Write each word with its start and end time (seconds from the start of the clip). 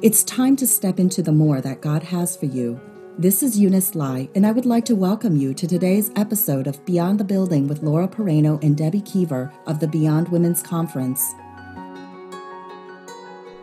It's 0.00 0.22
time 0.22 0.54
to 0.58 0.66
step 0.68 1.00
into 1.00 1.22
the 1.22 1.32
more 1.32 1.60
that 1.60 1.80
God 1.80 2.04
has 2.04 2.36
for 2.36 2.46
you. 2.46 2.80
This 3.18 3.42
is 3.42 3.58
Eunice 3.58 3.96
Lai, 3.96 4.28
and 4.36 4.46
I 4.46 4.52
would 4.52 4.64
like 4.64 4.84
to 4.84 4.94
welcome 4.94 5.34
you 5.34 5.52
to 5.54 5.66
today's 5.66 6.12
episode 6.14 6.68
of 6.68 6.84
Beyond 6.84 7.18
the 7.18 7.24
Building 7.24 7.66
with 7.66 7.82
Laura 7.82 8.06
Pereno 8.06 8.62
and 8.62 8.76
Debbie 8.76 9.00
Kiever 9.00 9.52
of 9.66 9.80
the 9.80 9.88
Beyond 9.88 10.28
Women's 10.28 10.62
Conference. 10.62 11.34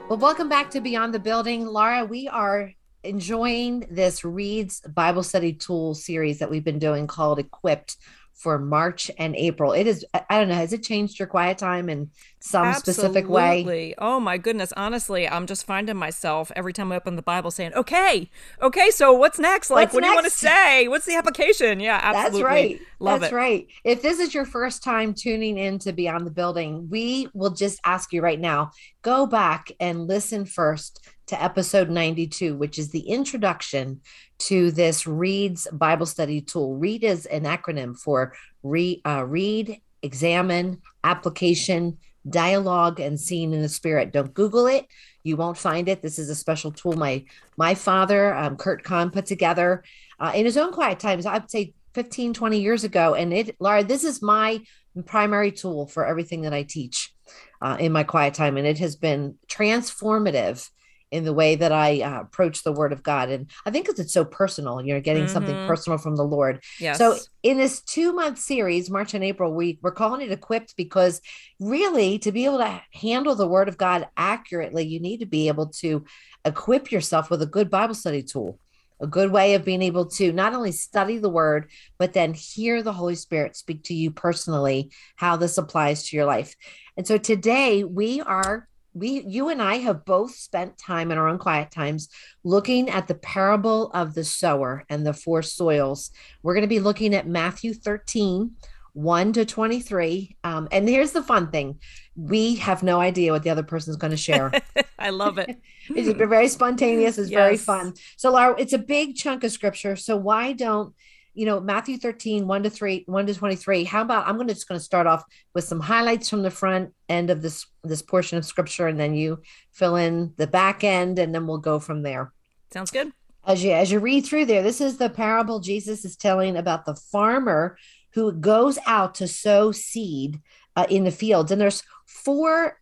Well, 0.10 0.20
welcome 0.20 0.50
back 0.50 0.69
to 0.71 0.81
Beyond 0.81 1.13
the 1.13 1.19
Building. 1.19 1.67
Laura, 1.67 2.03
we 2.03 2.28
are 2.28 2.74
enjoying 3.06 3.88
this 3.90 4.26
Reads 4.26 4.81
Bible 4.81 5.24
Study 5.24 5.54
Tool 5.54 5.96
series 5.96 6.40
that 6.40 6.49
we've 6.49 6.65
been 6.65 6.79
doing 6.79 7.08
called 7.08 7.40
Equipped 7.40 7.96
for 8.36 8.60
March 8.60 9.10
and 9.17 9.36
April. 9.36 9.72
It 9.72 9.88
is, 9.88 10.06
I 10.13 10.40
don't 10.40 10.49
know, 10.49 10.56
has 10.56 10.74
it 10.74 10.83
changed 10.83 11.18
your 11.20 11.28
quiet 11.28 11.58
time 11.58 11.90
in 11.90 12.12
some 12.40 12.68
Absolutely. 12.68 13.24
specific 13.24 13.29
way? 13.29 13.96
Oh 13.97 14.19
my 14.19 14.38
goodness. 14.38 14.74
Honestly, 14.76 15.28
I'm 15.28 15.47
just 15.47 15.65
finding 15.65 15.96
myself 15.97 16.52
every 16.56 16.73
time 16.73 16.92
I 16.92 16.98
open 16.98 17.16
the 17.16 17.22
Bible 17.22 17.50
saying, 17.50 17.73
okay, 17.73 18.30
okay, 18.62 18.92
so 18.92 19.14
what's 19.14 19.40
next? 19.40 19.70
Like, 19.70 19.86
What's 19.86 19.94
what 19.94 20.02
do 20.04 20.08
you 20.08 20.14
want 20.14 20.26
to 20.26 20.32
say? 20.32 20.88
What's 20.88 21.06
the 21.06 21.16
application? 21.16 21.80
Yeah, 21.80 22.00
absolutely. 22.02 22.40
That's 22.42 22.44
right. 22.44 22.80
Love 23.00 23.22
That's 23.22 23.32
it. 23.32 23.36
right. 23.36 23.68
If 23.84 24.02
this 24.02 24.20
is 24.20 24.34
your 24.34 24.45
first 24.45 24.84
time 24.84 25.14
tuning 25.14 25.58
in 25.58 25.80
to 25.80 25.94
Beyond 25.94 26.28
the 26.28 26.31
Building, 26.31 26.90
we 26.90 27.30
will 27.34 27.52
just 27.52 27.80
ask 27.86 28.12
you 28.14 28.22
right 28.22 28.40
now 28.40 28.72
go 29.02 29.26
back 29.28 29.72
and 29.80 30.08
listen 30.08 30.45
first 30.45 31.06
to 31.28 31.42
episode 31.42 31.90
92, 31.90 32.56
which 32.56 32.78
is 32.78 32.90
the 32.90 33.02
introduction 33.02 34.02
to 34.38 34.72
this 34.72 35.08
Reads 35.08 35.68
Bible 35.72 36.06
study 36.06 36.42
tool. 36.42 36.76
Read 36.76 37.04
is 37.04 37.26
an 37.26 37.44
acronym 37.44 37.98
for 37.98 38.34
re, 38.64 39.02
uh, 39.06 39.26
read, 39.26 39.82
examine, 40.02 40.82
application, 41.04 41.98
dialogue, 42.30 43.00
and 43.00 43.20
seeing 43.20 43.54
in 43.54 43.62
the 43.62 43.70
spirit. 43.70 44.12
Don't 44.12 44.34
Google 44.34 44.68
it. 44.68 44.88
You 45.24 45.38
won't 45.38 45.58
find 45.58 45.90
it. 45.90 46.02
This 46.02 46.20
is 46.20 46.30
a 46.30 46.36
special 46.36 46.72
tool 46.72 46.94
my 46.94 47.26
my 47.58 47.73
father, 47.73 48.34
um, 48.36 48.58
Kurt 48.58 48.84
Kahn, 48.84 49.10
put 49.10 49.26
together 49.26 49.84
uh, 50.20 50.32
in 50.36 50.45
his 50.45 50.58
own 50.58 50.72
quiet 50.72 51.00
times. 51.00 51.26
I'd 51.26 51.50
say 51.50 51.73
15, 51.95 52.34
20 52.34 52.60
years 52.60 52.84
ago. 52.84 53.16
And 53.16 53.34
it, 53.34 53.56
Laura, 53.60 53.84
this 53.84 54.04
is 54.04 54.22
my 54.22 54.62
primary 55.06 55.52
tool 55.52 55.88
for 55.88 56.06
everything 56.06 56.42
that 56.42 56.54
I 56.54 56.64
teach 56.64 57.14
uh, 57.62 57.78
in 57.80 57.92
my 57.92 58.04
quiet 58.04 58.34
time. 58.34 58.58
And 58.58 58.67
it 58.67 58.80
has 58.80 58.95
been 58.95 59.36
transformative 59.48 60.70
in 61.11 61.23
the 61.23 61.34
way 61.34 61.56
that 61.56 61.72
I 61.72 62.02
uh, 62.02 62.22
approach 62.22 62.64
the 62.64 62.72
word 62.72 62.92
of 62.92 63.03
God. 63.03 63.30
And 63.30 63.50
I 63.66 63.72
think 63.72 63.86
because 63.86 64.00
it's 64.00 64.14
so 64.14 64.25
personal, 64.25 64.81
you're 64.81 65.00
getting 65.00 65.28
something 65.28 65.56
Mhm. 65.56 65.67
personal 65.67 65.98
from 65.98 66.16
the 66.16 66.25
Lord. 66.25 66.64
Yes. 66.80 66.98
So 66.98 67.17
in 67.44 67.58
this 67.58 67.81
two 67.81 68.11
month 68.11 68.39
series, 68.39 68.89
March 68.89 69.14
and 69.14 69.23
April, 69.23 69.53
we 69.53 69.80
we're 69.81 69.92
calling 69.92 70.22
it 70.22 70.31
equipped 70.31 70.76
because 70.76 71.22
really 71.59 72.20
to 72.20 72.31
be 72.31 72.45
able 72.45 72.58
to 72.58 72.81
handle 72.94 73.36
the 73.36 73.48
word 73.48 73.70
of 73.70 73.78
God 73.78 74.08
accurately, 74.17 74.86
you 74.86 75.00
need 75.00 75.20
to 75.20 75.26
be 75.26 75.48
able 75.48 75.67
to 75.81 76.03
equip 76.44 76.92
yourself 76.92 77.30
with 77.30 77.42
a 77.42 77.48
good 77.48 77.70
Bible 77.70 77.95
study 77.95 78.23
tool. 78.23 78.59
A 79.02 79.08
good 79.08 79.30
way 79.30 79.56
of 79.56 79.66
being 79.66 79.81
able 79.81 80.06
to 80.11 80.31
not 80.31 80.53
only 80.53 80.72
study 80.72 81.17
the 81.17 81.30
word, 81.30 81.70
but 82.00 82.14
then 82.14 82.33
hear 82.33 82.81
the 82.81 82.94
Holy 82.94 83.16
Spirit 83.16 83.58
speak 83.58 83.83
to 83.83 83.94
you 83.94 84.09
personally, 84.09 84.89
how 85.17 85.36
this 85.36 85.58
applies 85.58 86.08
to 86.08 86.16
your 86.16 86.26
life. 86.26 86.56
And 86.95 87.06
so 87.06 87.17
today 87.17 87.83
we 87.83 88.22
are 88.22 88.70
we 88.96 89.22
you 89.28 89.50
and 89.50 89.62
I 89.62 89.76
have 89.76 90.06
both 90.06 90.34
spent 90.34 90.78
time 90.78 91.12
in 91.12 91.18
our 91.18 91.28
own 91.28 91.38
quiet 91.38 91.70
times 91.70 92.10
looking 92.44 92.90
at 92.90 93.08
the 93.08 93.16
parable 93.16 93.92
of 93.92 94.16
the 94.16 94.24
sower 94.24 94.86
and 94.90 95.06
the 95.06 95.14
four 95.14 95.44
soils. 95.44 96.12
We're 96.42 96.54
going 96.54 96.64
to 96.64 96.68
be 96.68 96.80
looking 96.80 97.14
at 97.14 97.28
Matthew 97.28 97.73
13, 97.73 98.52
1 98.94 99.34
to 99.34 99.46
23. 99.46 100.38
Um, 100.46 100.70
and 100.72 100.88
here's 100.88 101.12
the 101.12 101.22
fun 101.22 101.52
thing 101.52 101.80
we 102.16 102.56
have 102.56 102.82
no 102.82 103.02
idea 103.02 103.34
what 103.34 103.44
the 103.44 103.50
other 103.50 103.64
person 103.64 103.92
is 103.92 103.98
going 103.98 104.12
to 104.12 104.18
share. 104.18 104.52
I 105.00 105.10
love 105.10 105.38
it. 105.38 105.60
it's 105.90 106.18
very 106.18 106.48
spontaneous, 106.48 107.18
it's 107.18 107.30
very 107.30 107.58
fun. 107.58 107.94
So, 108.16 108.32
Laura, 108.32 108.56
it's 108.58 108.73
a 108.73 108.78
big 108.78 109.16
chunk 109.16 109.44
of 109.44 109.52
scripture. 109.52 109.98
So, 109.98 110.16
why 110.16 110.54
don't 110.54 110.96
you 111.36 111.45
know 111.45 111.59
Matthew 111.59 111.97
13, 111.97 112.47
1 112.47 112.64
to 112.64 112.70
3, 112.70 113.04
1 113.05 113.27
to 113.27 113.36
23? 113.36 113.83
How 113.83 114.02
about 114.02 114.27
I'm 114.27 114.36
going 114.36 114.48
to 114.48 114.54
just 114.54 114.67
going 114.67 114.80
to 114.80 114.83
start 114.83 115.05
off 115.05 115.23
with 115.54 115.64
some 115.65 115.80
highlights 115.80 116.30
from 116.30 116.42
the 116.42 116.49
front 116.52 116.93
end 117.10 117.30
of 117.30 117.42
this 117.42 117.67
this 117.83 118.02
portion 118.02 118.37
of 118.37 118.45
scripture, 118.45 118.87
and 118.87 118.99
then 118.99 119.14
you 119.14 119.42
fill 119.71 119.95
in 119.95 120.33
the 120.37 120.48
back 120.48 120.83
end, 120.83 121.20
and 121.20 121.36
then 121.36 121.45
we'll 121.45 121.58
go 121.60 121.80
from 121.80 122.02
there 122.02 122.33
Sounds 122.73 122.89
good. 122.92 123.11
as 123.45 123.64
you 123.64 123.71
as 123.71 123.92
you 123.92 123.99
read 123.99 124.26
through 124.26 124.45
there 124.45 124.64
this 124.64 124.82
is 124.82 124.98
the 124.98 125.10
parable 125.10 125.60
jesus 125.60 126.04
is 126.04 126.15
telling 126.15 126.58
about 126.58 126.86
the 126.86 126.95
farmer 126.95 127.77
who 128.13 128.31
goes 128.31 128.79
out 128.87 129.15
to 129.15 129.27
sow 129.27 129.71
seed 129.71 130.41
uh, 130.75 130.87
in 130.89 131.03
the 131.03 131.11
fields 131.11 131.51
and 131.51 131.61
there's 131.61 131.83
four 132.07 132.77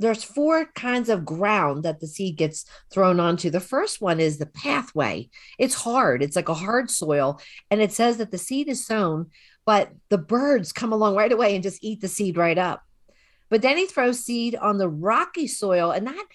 there's 0.00 0.24
four 0.24 0.64
kinds 0.74 1.10
of 1.10 1.26
ground 1.26 1.82
that 1.82 2.00
the 2.00 2.06
seed 2.06 2.36
gets 2.36 2.64
thrown 2.90 3.20
onto. 3.20 3.50
The 3.50 3.60
first 3.60 4.00
one 4.00 4.18
is 4.18 4.38
the 4.38 4.46
pathway. 4.46 5.28
It's 5.58 5.74
hard. 5.74 6.22
It's 6.22 6.36
like 6.36 6.48
a 6.48 6.54
hard 6.54 6.90
soil 6.90 7.38
and 7.70 7.82
it 7.82 7.92
says 7.92 8.16
that 8.16 8.30
the 8.30 8.38
seed 8.38 8.68
is 8.68 8.84
sown 8.84 9.26
but 9.66 9.90
the 10.08 10.18
birds 10.18 10.72
come 10.72 10.92
along 10.92 11.14
right 11.16 11.30
away 11.30 11.54
and 11.54 11.62
just 11.62 11.84
eat 11.84 12.00
the 12.00 12.08
seed 12.08 12.38
right 12.38 12.56
up. 12.56 12.82
But 13.50 13.60
then 13.62 13.76
he 13.76 13.86
throws 13.86 14.24
seed 14.24 14.56
on 14.56 14.78
the 14.78 14.88
rocky 14.88 15.46
soil 15.46 15.90
and 15.90 16.06
that 16.06 16.26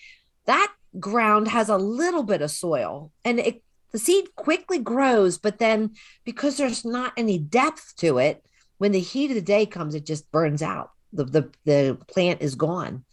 that 0.46 0.72
ground 1.00 1.48
has 1.48 1.68
a 1.68 1.78
little 1.78 2.24
bit 2.24 2.44
of 2.44 2.52
soil 2.52 3.12
and 3.26 3.40
it 3.40 3.64
the 3.92 4.00
seed 4.00 4.36
quickly 4.36 4.78
grows 4.78 5.38
but 5.38 5.58
then 5.58 5.92
because 6.24 6.58
there's 6.58 6.86
not 6.86 7.14
any 7.18 7.40
depth 7.40 7.96
to 7.98 8.20
it 8.20 8.46
when 8.78 8.92
the 8.92 9.00
heat 9.00 9.32
of 9.32 9.36
the 9.36 9.42
day 9.42 9.66
comes 9.66 9.96
it 9.96 10.06
just 10.06 10.32
burns 10.32 10.62
out. 10.62 10.92
The 11.12 11.24
the, 11.24 11.50
the 11.66 11.98
plant 12.08 12.44
is 12.44 12.54
gone 12.54 13.06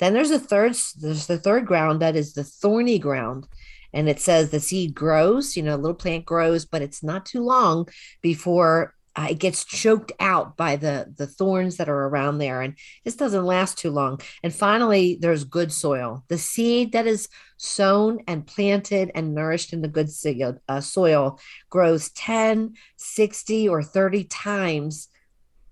then 0.00 0.14
there's 0.14 0.30
a 0.30 0.40
third 0.40 0.74
there's 0.98 1.26
the 1.26 1.38
third 1.38 1.66
ground 1.66 2.02
that 2.02 2.16
is 2.16 2.32
the 2.34 2.44
thorny 2.44 2.98
ground. 2.98 3.46
And 3.92 4.08
it 4.08 4.20
says 4.20 4.50
the 4.50 4.60
seed 4.60 4.94
grows 4.94 5.56
you 5.56 5.62
know 5.62 5.76
a 5.76 5.82
little 5.82 5.94
plant 5.94 6.24
grows 6.24 6.64
but 6.64 6.82
it's 6.82 7.02
not 7.02 7.26
too 7.26 7.42
long 7.42 7.88
before 8.22 8.94
uh, 9.16 9.26
it 9.30 9.38
gets 9.38 9.64
choked 9.64 10.12
out 10.20 10.56
by 10.56 10.76
the 10.76 11.12
the 11.16 11.26
thorns 11.26 11.76
that 11.76 11.88
are 11.88 12.08
around 12.08 12.38
there. 12.38 12.62
And 12.62 12.74
this 13.04 13.16
doesn't 13.16 13.44
last 13.44 13.78
too 13.78 13.90
long. 13.90 14.20
And 14.42 14.54
finally 14.54 15.18
there's 15.20 15.44
good 15.44 15.72
soil 15.72 16.24
the 16.28 16.38
seed 16.38 16.92
that 16.92 17.06
is 17.06 17.28
sown 17.56 18.20
and 18.26 18.46
planted 18.46 19.10
and 19.14 19.34
nourished 19.34 19.74
in 19.74 19.82
the 19.82 19.88
good 19.88 20.10
soil, 20.10 20.56
uh, 20.66 20.80
soil 20.80 21.38
grows 21.68 22.10
10 22.12 22.74
60 22.96 23.68
or 23.68 23.82
30 23.82 24.24
times 24.24 25.08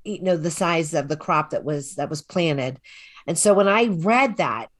you 0.04 0.22
know 0.22 0.36
the 0.36 0.50
size 0.50 0.94
of 0.94 1.08
the 1.08 1.16
crop 1.16 1.50
that 1.50 1.64
was 1.64 1.94
that 1.96 2.10
was 2.10 2.22
planted 2.22 2.80
and 3.28 3.38
so 3.38 3.54
when 3.54 3.68
i 3.68 3.84
read 3.86 4.36
that 4.38 4.70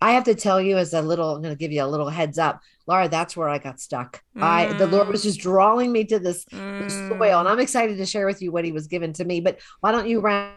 i 0.00 0.12
have 0.12 0.24
to 0.24 0.34
tell 0.34 0.60
you 0.60 0.78
as 0.78 0.94
a 0.94 1.02
little 1.02 1.34
i'm 1.34 1.42
going 1.42 1.54
to 1.54 1.58
give 1.58 1.72
you 1.72 1.82
a 1.82 1.86
little 1.86 2.08
heads 2.08 2.38
up. 2.38 2.62
Laura 2.86 3.08
that's 3.08 3.36
where 3.36 3.50
i 3.50 3.58
got 3.58 3.80
stuck. 3.80 4.22
I 4.40 4.72
the 4.74 4.86
lord 4.86 5.08
was 5.08 5.22
just 5.22 5.40
drawing 5.40 5.92
me 5.92 6.04
to 6.04 6.18
this 6.18 6.44
the 6.44 6.88
soil 6.88 7.40
and 7.40 7.48
i'm 7.48 7.60
excited 7.60 7.98
to 7.98 8.06
share 8.06 8.26
with 8.26 8.40
you 8.40 8.50
what 8.52 8.64
he 8.64 8.72
was 8.72 8.86
given 8.86 9.12
to 9.14 9.24
me 9.24 9.40
but 9.40 9.58
why 9.80 9.92
don't 9.92 10.08
you 10.08 10.20
round 10.20 10.54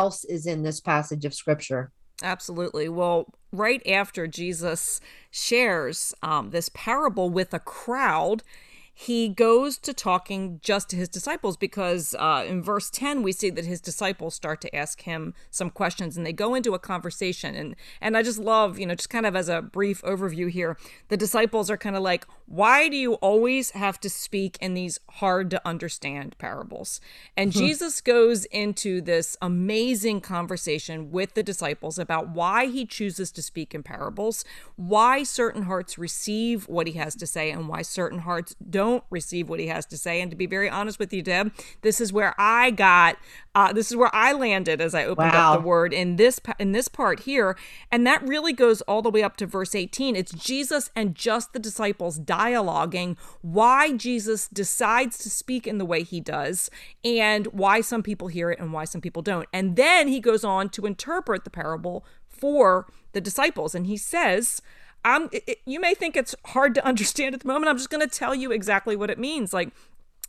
else 0.00 0.24
is 0.24 0.46
in 0.46 0.62
this 0.62 0.80
passage 0.80 1.24
of 1.24 1.34
scripture? 1.34 1.92
Absolutely. 2.22 2.88
Well, 2.88 3.26
right 3.52 3.86
after 3.86 4.26
Jesus 4.26 5.00
shares 5.30 6.14
um, 6.22 6.50
this 6.50 6.70
parable 6.74 7.30
with 7.30 7.54
a 7.54 7.58
crowd, 7.58 8.42
he 9.06 9.30
goes 9.30 9.78
to 9.78 9.94
talking 9.94 10.60
just 10.62 10.90
to 10.90 10.96
his 10.96 11.08
disciples 11.08 11.56
because 11.56 12.14
uh, 12.18 12.44
in 12.46 12.62
verse 12.62 12.90
10 12.90 13.22
we 13.22 13.32
see 13.32 13.48
that 13.48 13.64
his 13.64 13.80
disciples 13.80 14.34
start 14.34 14.60
to 14.60 14.76
ask 14.76 15.02
him 15.02 15.32
some 15.50 15.70
questions 15.70 16.18
and 16.18 16.26
they 16.26 16.34
go 16.34 16.54
into 16.54 16.74
a 16.74 16.78
conversation. 16.78 17.54
And 17.54 17.76
and 18.02 18.14
i 18.14 18.22
just 18.22 18.38
love 18.38 18.78
you 18.78 18.84
know 18.84 18.94
just 18.94 19.08
kind 19.08 19.24
of 19.24 19.34
as 19.34 19.48
a 19.48 19.62
brief 19.62 20.02
overview 20.02 20.50
here 20.50 20.76
the 21.08 21.16
disciples 21.16 21.70
are 21.70 21.78
kind 21.78 21.96
of 21.96 22.02
like 22.02 22.26
why 22.44 22.88
do 22.88 22.96
you 22.96 23.14
always 23.14 23.70
have 23.70 23.98
to 24.00 24.10
speak 24.10 24.58
in 24.60 24.74
these 24.74 24.98
hard 25.08 25.50
to 25.50 25.66
understand 25.66 26.36
parables? 26.36 27.00
And 27.38 27.52
jesus 27.52 28.02
goes 28.02 28.44
into 28.46 29.00
this 29.00 29.34
amazing 29.40 30.20
conversation 30.20 31.10
with 31.10 31.32
the 31.32 31.42
disciples 31.42 31.98
about 31.98 32.28
why 32.28 32.66
he 32.66 32.84
chooses 32.84 33.32
to 33.32 33.40
speak 33.40 33.74
in 33.74 33.82
parables 33.82 34.44
why 34.76 35.22
certain 35.22 35.62
hearts 35.62 35.96
receive 35.96 36.68
what 36.68 36.86
he 36.86 36.94
has 36.94 37.14
to 37.14 37.26
say 37.26 37.50
and 37.50 37.66
why 37.66 37.80
certain 37.80 38.20
hearts 38.20 38.54
don't 38.68 38.89
receive 39.10 39.48
what 39.48 39.60
he 39.60 39.66
has 39.68 39.86
to 39.86 39.96
say. 39.98 40.20
And 40.20 40.30
to 40.30 40.36
be 40.36 40.46
very 40.46 40.68
honest 40.68 40.98
with 40.98 41.12
you, 41.12 41.22
Deb, 41.22 41.52
this 41.82 42.00
is 42.00 42.12
where 42.12 42.34
I 42.38 42.70
got, 42.70 43.16
uh, 43.54 43.72
this 43.72 43.90
is 43.90 43.96
where 43.96 44.14
I 44.14 44.32
landed 44.32 44.80
as 44.80 44.94
I 44.94 45.04
opened 45.04 45.32
Wow. 45.32 45.54
up 45.54 45.60
the 45.60 45.66
word 45.66 45.92
in 45.92 46.16
this 46.16 46.40
in 46.58 46.72
this 46.72 46.88
part 46.88 47.20
here, 47.20 47.56
and 47.90 48.06
that 48.06 48.26
really 48.26 48.52
goes 48.52 48.80
all 48.82 49.02
the 49.02 49.10
way 49.10 49.22
up 49.22 49.36
to 49.38 49.46
verse 49.46 49.74
18. 49.74 50.16
It's 50.16 50.32
Jesus 50.32 50.90
and 50.96 51.14
just 51.14 51.52
the 51.52 51.58
disciples 51.58 52.18
dialoguing 52.20 53.16
why 53.42 53.92
Jesus 53.96 54.48
decides 54.48 55.18
to 55.18 55.30
speak 55.30 55.66
in 55.66 55.78
the 55.78 55.84
way 55.84 56.02
he 56.02 56.20
does, 56.20 56.70
and 57.04 57.46
why 57.48 57.80
some 57.80 58.02
people 58.02 58.28
hear 58.28 58.50
it 58.50 58.58
and 58.58 58.72
why 58.72 58.84
some 58.84 59.00
people 59.00 59.22
don't. 59.22 59.48
And 59.52 59.76
then 59.76 60.08
he 60.08 60.20
goes 60.20 60.44
on 60.44 60.68
to 60.70 60.86
interpret 60.86 61.44
the 61.44 61.50
parable 61.50 62.04
for 62.28 62.86
the 63.12 63.20
disciples, 63.20 63.74
and 63.74 63.86
he 63.86 63.96
says. 63.96 64.62
I'm, 65.04 65.28
it, 65.32 65.58
you 65.66 65.80
may 65.80 65.94
think 65.94 66.16
it's 66.16 66.34
hard 66.46 66.74
to 66.74 66.84
understand 66.84 67.34
at 67.34 67.40
the 67.40 67.48
moment. 67.48 67.68
I'm 67.70 67.78
just 67.78 67.90
going 67.90 68.06
to 68.06 68.18
tell 68.18 68.34
you 68.34 68.52
exactly 68.52 68.96
what 68.96 69.10
it 69.10 69.18
means. 69.18 69.52
Like, 69.52 69.70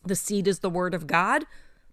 the 0.06 0.16
seed 0.16 0.48
is 0.48 0.60
the 0.60 0.70
word 0.70 0.94
of 0.94 1.08
God. 1.08 1.46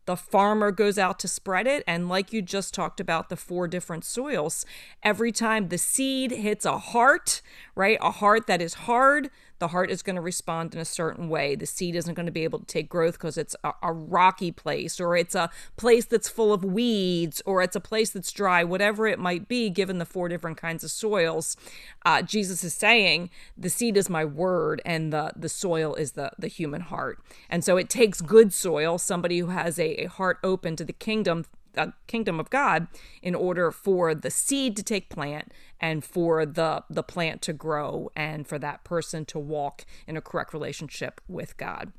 the 0.09 0.17
farmer 0.17 0.71
goes 0.73 0.97
out 0.97 1.19
to 1.19 1.29
spread 1.29 1.67
it. 1.67 1.85
And 1.87 2.09
like 2.09 2.33
you 2.33 2.41
just 2.41 2.73
talked 2.73 2.99
about, 2.99 3.29
the 3.29 3.37
four 3.37 3.69
different 3.69 4.07
soils, 4.07 4.65
every 5.03 5.31
time 5.31 5.69
the 5.69 5.77
seed 5.77 6.31
hits 6.31 6.65
a 6.65 6.79
heart, 6.79 7.43
right? 7.75 7.99
A 8.01 8.13
heart 8.13 8.47
that 8.47 8.63
is 8.63 8.73
hard, 8.73 9.29
the 9.59 9.69
heart 9.69 9.91
is 9.91 10.03
going 10.03 10.17
to 10.17 10.23
respond 10.23 10.75
in 10.75 10.81
a 10.81 10.85
certain 10.85 11.29
way. 11.29 11.55
The 11.55 11.67
seed 11.67 11.97
isn't 11.97 12.15
going 12.15 12.27
to 12.27 12.33
be 12.33 12.45
able 12.45 12.61
to 12.61 12.65
take 12.65 12.89
growth 12.89 13.15
because 13.15 13.37
it's 13.37 13.57
a, 13.65 13.73
a, 13.83 13.93
rocky 13.93 14.53
place 14.53 15.01
or 15.01 15.17
it's 15.17 15.35
a 15.35 15.51
place 15.77 16.05
that's 16.05 16.29
full 16.29 16.53
of 16.53 16.65
weeds 16.65 17.43
or 17.45 17.63
it's 17.63 17.77
a 17.77 17.81
place 17.81 18.11
that's 18.11 18.31
dry, 18.31 18.63
whatever 18.63 19.07
it 19.07 19.19
might 19.19 19.49
be, 19.49 19.71
given 19.71 19.99
the 19.99 20.05
four 20.05 20.29
different 20.29 20.57
kinds 20.57 20.85
of 20.85 20.91
soils. 20.91 21.57
Uh, 22.05 22.23
Jesus 22.23 22.63
is 22.63 22.75
saying, 22.75 23.31
the 23.57 23.71
seed 23.71 23.97
is 23.97 24.09
my 24.09 24.25
word 24.25 24.81
and 24.85 25.13
the, 25.13 25.33
the 25.35 25.49
soil 25.49 25.95
is 25.95 26.13
the, 26.13 26.31
the 26.39 26.49
human 26.49 26.83
heart. 26.83 27.19
And 27.51 27.65
so 27.65 27.77
it 27.77 27.91
takes 27.91 28.21
good 28.21 28.53
soil, 28.53 28.99
somebody 28.99 29.39
who 29.39 29.49
has 29.49 29.79
a, 29.79 30.05
a 30.05 30.09
heart 30.09 30.39
open 30.45 30.77
to 30.77 30.85
the 30.85 30.93
kingdom 30.93 31.45
Uh, 31.79 31.93
kingdom 32.07 32.41
of 32.41 32.51
God 32.51 32.89
in 33.23 33.35
order 33.35 33.71
for 33.71 34.15
the 34.15 34.31
seed 34.31 34.77
to 34.77 34.83
take 34.83 35.09
plant 35.09 35.53
and 35.81 36.05
for 36.05 36.45
the 36.45 36.83
the 36.91 37.03
plant 37.03 37.41
to 37.43 37.53
grow 37.53 38.11
and 38.17 38.47
for 38.47 38.59
that 38.59 38.85
person 38.85 39.25
to 39.27 39.39
walk 39.39 39.85
in 40.07 40.17
a 40.17 40.21
correct 40.21 40.53
relationship 40.53 41.21
with 41.29 41.57
God. 41.57 41.93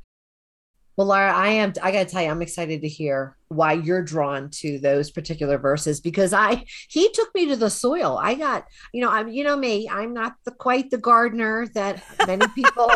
Well, 1.00 1.08
Laura, 1.08 1.34
I 1.34 1.48
am 1.52 1.72
I 1.81 1.94
got 1.94 2.08
to 2.08 2.14
tell 2.14 2.22
you 2.22 2.30
I'm 2.30 2.42
excited 2.42 2.81
to 2.81 2.90
hear 2.90 3.38
why 3.48 3.72
you're 3.72 4.04
drawn 4.04 4.50
to 4.50 4.80
those 4.80 5.10
particular 5.10 5.58
verses 5.58 6.02
because 6.02 6.34
I 6.34 6.66
he 6.90 7.10
took 7.14 7.34
me 7.34 7.48
to 7.48 7.56
the 7.56 7.70
soil. 7.70 8.20
I 8.22 8.36
got, 8.36 8.66
you 8.94 9.02
know, 9.02 9.10
I'm 9.10 9.30
you 9.30 9.46
know 9.46 9.56
me, 9.56 9.88
I'm 9.88 10.14
not 10.14 10.34
the 10.44 10.52
quite 10.52 10.92
the 10.92 10.98
gardener 10.98 11.68
that 11.74 12.04
many 12.28 12.46
people 12.54 12.92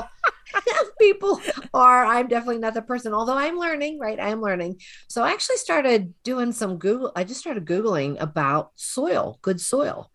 people 0.99 1.41
are. 1.73 2.05
I'm 2.05 2.27
definitely 2.27 2.59
not 2.59 2.73
the 2.73 2.81
person, 2.81 3.13
although 3.13 3.37
I'm 3.37 3.57
learning, 3.57 3.99
right? 3.99 4.19
I 4.19 4.29
am 4.29 4.41
learning. 4.41 4.79
So 5.07 5.23
I 5.23 5.31
actually 5.31 5.57
started 5.57 6.13
doing 6.23 6.51
some 6.51 6.77
Google. 6.77 7.11
I 7.15 7.23
just 7.23 7.39
started 7.39 7.65
Googling 7.65 8.21
about 8.21 8.71
soil, 8.75 9.39
good 9.41 9.59
soil, 9.59 10.09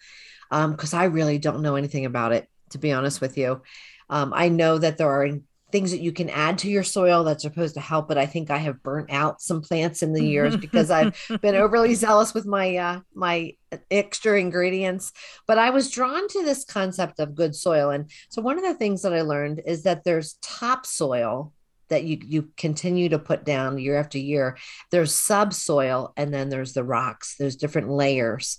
because 0.51 0.95
um, 0.95 1.01
I 1.01 1.05
really 1.05 1.39
don't 1.39 1.63
know 1.63 1.77
anything 1.77 2.07
about 2.07 2.33
it, 2.33 2.49
to 2.71 2.79
be 2.79 2.93
honest 2.93 3.21
with 3.21 3.37
you. 3.37 3.63
Um, 4.11 4.33
I 4.35 4.49
know 4.49 4.79
that 4.79 4.97
there 4.97 5.11
are 5.11 5.29
things 5.71 5.91
that 5.91 6.01
you 6.01 6.13
can 6.13 6.31
add 6.31 6.59
to 6.59 6.71
your 6.71 6.83
soil 6.83 7.25
that's 7.25 7.43
supposed 7.43 7.75
to 7.75 7.81
help 7.81 8.09
but 8.09 8.19
i 8.19 8.27
think 8.27 8.51
i 8.51 8.57
have 8.57 8.83
burnt 8.83 9.11
out 9.11 9.41
some 9.41 9.61
plants 9.61 10.03
in 10.03 10.13
the 10.13 10.25
years 10.25 10.57
because 10.57 10.91
i've 10.93 11.15
been 11.41 11.55
overly 11.55 11.95
zealous 11.95 12.35
with 12.35 12.47
my 12.47 12.77
uh, 12.77 13.01
my 13.15 13.53
extra 13.91 14.39
ingredients. 14.39 15.13
But 15.47 15.59
i 15.59 15.71
was 15.71 15.91
drawn 15.91 16.29
to 16.29 16.45
this 16.45 16.65
concept 16.65 17.21
of 17.21 17.35
good 17.35 17.55
soil. 17.55 17.91
And 17.91 18.11
so 18.29 18.43
one 18.43 18.59
of 18.59 18.65
the 18.65 18.75
things 18.75 19.03
that 19.03 19.15
i 19.15 19.23
learned 19.23 19.63
is 19.67 19.83
that 19.83 20.05
there's 20.05 20.39
topsoil 20.43 21.53
that 21.89 22.05
you 22.05 22.19
you 22.25 22.51
continue 22.57 23.09
to 23.09 23.19
put 23.19 23.45
down 23.45 23.79
year 23.79 23.97
after 23.97 24.19
year. 24.19 24.57
There's 24.91 25.15
subsoil 25.15 26.13
and 26.17 26.33
then 26.33 26.49
there's 26.49 26.73
the 26.73 26.85
rocks 26.85 27.37
there's 27.39 27.57
different 27.57 27.91
layers. 27.91 28.59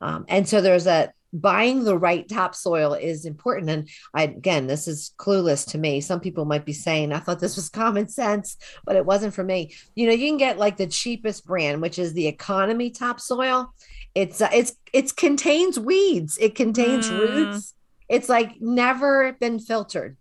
Um, 0.00 0.24
and 0.28 0.48
so 0.48 0.60
there's 0.60 0.86
a 0.86 1.12
buying 1.32 1.84
the 1.84 1.96
right 1.96 2.28
topsoil 2.28 2.94
is 2.94 3.24
important. 3.24 3.70
And 3.70 3.88
I, 4.14 4.24
again, 4.24 4.66
this 4.66 4.88
is 4.88 5.12
clueless 5.18 5.68
to 5.70 5.78
me. 5.78 6.00
Some 6.00 6.20
people 6.20 6.44
might 6.44 6.64
be 6.64 6.72
saying, 6.72 7.12
I 7.12 7.20
thought 7.20 7.40
this 7.40 7.56
was 7.56 7.68
common 7.70 8.08
sense, 8.08 8.56
but 8.84 8.96
it 8.96 9.06
wasn't 9.06 9.34
for 9.34 9.44
me. 9.44 9.74
You 9.94 10.06
know, 10.06 10.12
you 10.12 10.28
can 10.28 10.38
get 10.38 10.58
like 10.58 10.76
the 10.76 10.86
cheapest 10.86 11.46
brand, 11.46 11.80
which 11.82 11.98
is 11.98 12.12
the 12.12 12.26
economy 12.26 12.90
topsoil. 12.90 13.72
It's, 14.14 14.40
uh, 14.40 14.50
it's, 14.52 14.74
it 14.92 15.14
contains 15.16 15.78
weeds. 15.78 16.36
It 16.40 16.54
contains 16.54 17.08
mm. 17.08 17.18
roots. 17.18 17.74
It's 18.08 18.28
like 18.28 18.60
never 18.60 19.32
been 19.34 19.60
filtered. 19.60 20.16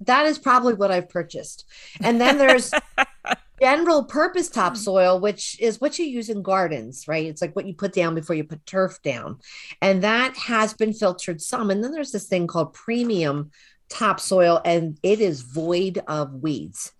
That 0.00 0.26
is 0.26 0.38
probably 0.38 0.74
what 0.74 0.92
I've 0.92 1.08
purchased. 1.08 1.64
And 2.00 2.20
then 2.20 2.38
there's 2.38 2.72
general 3.60 4.04
purpose 4.04 4.48
hmm. 4.48 4.54
topsoil, 4.54 5.20
which 5.20 5.58
is 5.60 5.80
what 5.80 5.98
you 5.98 6.06
use 6.06 6.28
in 6.28 6.42
gardens, 6.42 7.06
right? 7.08 7.26
It's 7.26 7.42
like 7.42 7.54
what 7.56 7.66
you 7.66 7.74
put 7.74 7.92
down 7.92 8.14
before 8.14 8.36
you 8.36 8.44
put 8.44 8.64
turf 8.66 9.00
down. 9.02 9.38
And 9.80 10.02
that 10.02 10.36
has 10.36 10.74
been 10.74 10.92
filtered 10.92 11.40
some. 11.40 11.70
And 11.70 11.82
then 11.82 11.92
there's 11.92 12.12
this 12.12 12.26
thing 12.26 12.46
called 12.46 12.74
premium 12.74 13.50
topsoil, 13.88 14.60
and 14.64 14.98
it 15.02 15.20
is 15.20 15.42
void 15.42 16.00
of 16.06 16.34
weeds. 16.34 16.92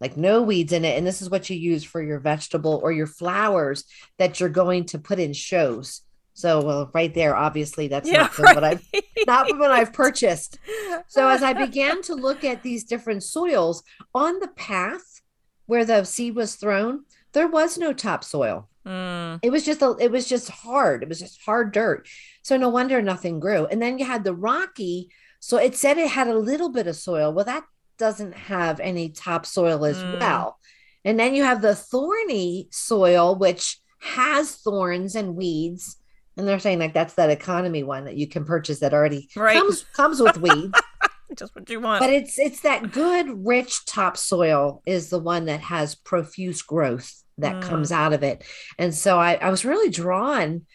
Like 0.00 0.16
no 0.16 0.42
weeds 0.42 0.72
in 0.72 0.84
it. 0.84 0.98
And 0.98 1.06
this 1.06 1.22
is 1.22 1.30
what 1.30 1.48
you 1.48 1.56
use 1.56 1.84
for 1.84 2.02
your 2.02 2.18
vegetable 2.18 2.80
or 2.82 2.92
your 2.92 3.06
flowers 3.06 3.84
that 4.18 4.38
you're 4.38 4.48
going 4.48 4.84
to 4.86 4.98
put 4.98 5.18
in 5.18 5.32
shows. 5.32 6.02
So, 6.34 6.62
well, 6.62 6.90
right 6.92 7.14
there, 7.14 7.36
obviously, 7.36 7.86
that's 7.86 8.10
yeah, 8.10 8.22
not 8.22 8.38
right. 8.38 8.54
what 8.56 8.64
I've 8.64 8.84
not 9.26 9.56
what 9.56 9.70
I've 9.70 9.92
purchased. 9.92 10.58
So, 11.06 11.28
as 11.28 11.44
I 11.44 11.52
began 11.66 12.02
to 12.02 12.14
look 12.14 12.42
at 12.42 12.62
these 12.62 12.84
different 12.84 13.22
soils 13.22 13.84
on 14.12 14.40
the 14.40 14.48
path 14.48 15.22
where 15.66 15.84
the 15.84 16.04
seed 16.04 16.34
was 16.34 16.56
thrown, 16.56 17.04
there 17.32 17.48
was 17.48 17.78
no 17.78 17.92
topsoil. 17.92 18.68
Mm. 18.86 19.40
It 19.42 19.50
was 19.50 19.64
just 19.64 19.82
a, 19.82 19.96
it 19.98 20.10
was 20.10 20.28
just 20.28 20.50
hard. 20.50 21.02
It 21.02 21.08
was 21.08 21.20
just 21.20 21.40
hard 21.42 21.72
dirt. 21.72 22.06
So 22.42 22.56
no 22.56 22.68
wonder 22.68 23.00
nothing 23.00 23.40
grew. 23.40 23.66
And 23.66 23.80
then 23.80 23.98
you 23.98 24.04
had 24.04 24.24
the 24.24 24.34
rocky. 24.34 25.10
So 25.40 25.56
it 25.56 25.74
said 25.74 25.98
it 25.98 26.10
had 26.10 26.28
a 26.28 26.38
little 26.38 26.70
bit 26.70 26.86
of 26.86 26.96
soil. 26.96 27.32
Well, 27.32 27.44
that 27.46 27.64
doesn't 27.98 28.34
have 28.34 28.80
any 28.80 29.10
topsoil 29.10 29.84
as 29.84 29.96
mm. 29.98 30.20
well. 30.20 30.58
And 31.04 31.18
then 31.18 31.34
you 31.34 31.44
have 31.44 31.60
the 31.60 31.74
thorny 31.74 32.68
soil, 32.70 33.36
which 33.36 33.78
has 34.00 34.56
thorns 34.56 35.14
and 35.14 35.36
weeds. 35.36 35.96
And 36.36 36.48
they're 36.48 36.58
saying 36.58 36.78
like 36.78 36.94
that's 36.94 37.14
that 37.14 37.30
economy 37.30 37.82
one 37.82 38.04
that 38.04 38.16
you 38.16 38.26
can 38.26 38.44
purchase 38.44 38.80
that 38.80 38.92
already 38.92 39.28
right. 39.36 39.56
comes 39.56 39.84
comes 39.94 40.20
with 40.20 40.38
weeds. 40.38 40.78
just 41.36 41.54
what 41.54 41.68
you 41.68 41.80
want. 41.80 42.00
But 42.00 42.10
it's 42.10 42.38
it's 42.38 42.60
that 42.60 42.92
good, 42.92 43.46
rich 43.46 43.84
topsoil 43.86 44.82
is 44.86 45.10
the 45.10 45.18
one 45.18 45.46
that 45.46 45.60
has 45.60 45.94
profuse 45.94 46.62
growth 46.62 47.22
that 47.38 47.56
mm. 47.56 47.62
comes 47.62 47.90
out 47.90 48.12
of 48.12 48.22
it. 48.22 48.44
And 48.78 48.94
so 48.94 49.18
I, 49.18 49.34
I 49.34 49.50
was 49.50 49.64
really 49.64 49.90
drawn. 49.90 50.66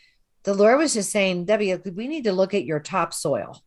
The 0.44 0.54
Lord 0.54 0.80
was 0.80 0.94
just 0.94 1.12
saying, 1.12 1.46
Debbie, 1.46 1.76
we 1.76 2.08
need 2.08 2.26
to 2.26 2.34
look 2.34 2.54
at 2.54 2.66
your 2.66 2.80
topsoil. 2.80 3.62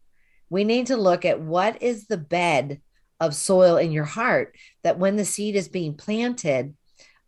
We 0.51 0.65
need 0.65 0.89
to 0.89 0.97
look 0.97 1.25
at 1.25 1.41
what 1.41 1.83
is 1.83 2.07
the 2.07 2.19
bed 2.19 2.81
of 3.21 3.35
soil 3.35 3.77
in 3.77 3.93
your 3.93 4.05
heart 4.05 4.57
that 4.83 4.99
when 4.99 5.17
the 5.17 5.25
seed 5.25 5.55
is 5.55 5.69
being 5.69 5.95
planted, 5.95 6.75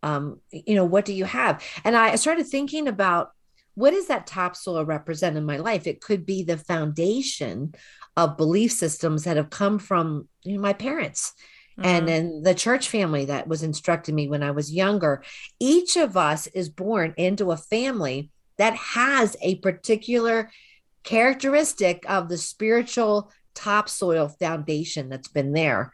um, 0.03 0.39
you 0.51 0.75
know, 0.75 0.85
what 0.85 1.05
do 1.05 1.13
you 1.13 1.25
have? 1.25 1.63
And 1.83 1.95
I 1.95 2.15
started 2.15 2.45
thinking 2.45 2.87
about 2.87 3.31
what 3.75 3.91
does 3.91 4.07
that 4.07 4.27
topsoil 4.27 4.83
represent 4.85 5.37
in 5.37 5.45
my 5.45 5.57
life? 5.57 5.85
It 5.85 6.01
could 6.01 6.25
be 6.25 6.43
the 6.43 6.57
foundation 6.57 7.75
of 8.17 8.37
belief 8.37 8.71
systems 8.71 9.25
that 9.25 9.37
have 9.37 9.49
come 9.49 9.77
from 9.79 10.27
you 10.43 10.55
know, 10.55 10.61
my 10.61 10.73
parents 10.73 11.33
mm-hmm. 11.77 11.87
and 11.87 12.07
then 12.07 12.41
the 12.41 12.55
church 12.55 12.89
family 12.89 13.25
that 13.25 13.47
was 13.47 13.63
instructing 13.63 14.15
me 14.15 14.27
when 14.27 14.43
I 14.43 14.51
was 14.51 14.73
younger. 14.73 15.23
Each 15.59 15.97
of 15.97 16.17
us 16.17 16.47
is 16.47 16.69
born 16.69 17.13
into 17.17 17.51
a 17.51 17.57
family 17.57 18.31
that 18.57 18.75
has 18.75 19.35
a 19.41 19.55
particular 19.55 20.49
characteristic 21.03 22.03
of 22.09 22.29
the 22.29 22.37
spiritual 22.37 23.31
topsoil 23.53 24.27
foundation 24.27 25.09
that's 25.09 25.27
been 25.27 25.53
there. 25.53 25.93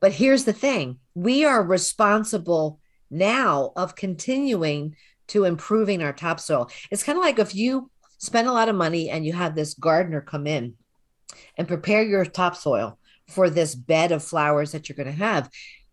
But 0.00 0.12
here's 0.12 0.44
the 0.44 0.52
thing 0.52 0.98
we 1.14 1.44
are 1.44 1.62
responsible 1.62 2.80
now 3.10 3.72
of 3.76 3.96
continuing 3.96 4.96
to 5.30 5.44
improving 5.44 6.02
our 6.02 6.12
topsoil. 6.12 6.70
It's 6.90 7.02
kind 7.02 7.18
of 7.18 7.24
like 7.24 7.38
if 7.38 7.54
you 7.54 7.90
spend 8.18 8.48
a 8.48 8.52
lot 8.52 8.68
of 8.68 8.76
money 8.76 9.10
and 9.10 9.24
you 9.24 9.32
have 9.32 9.54
this 9.54 9.74
gardener 9.74 10.20
come 10.20 10.46
in 10.46 10.74
and 11.56 11.68
prepare 11.68 12.02
your 12.02 12.24
topsoil 12.24 12.98
for 13.28 13.48
this 13.48 13.74
bed 13.74 14.12
of 14.12 14.22
flowers 14.22 14.72
that 14.72 14.88
you're 14.88 14.96
going 14.96 15.06
to 15.06 15.12
have. 15.12 15.48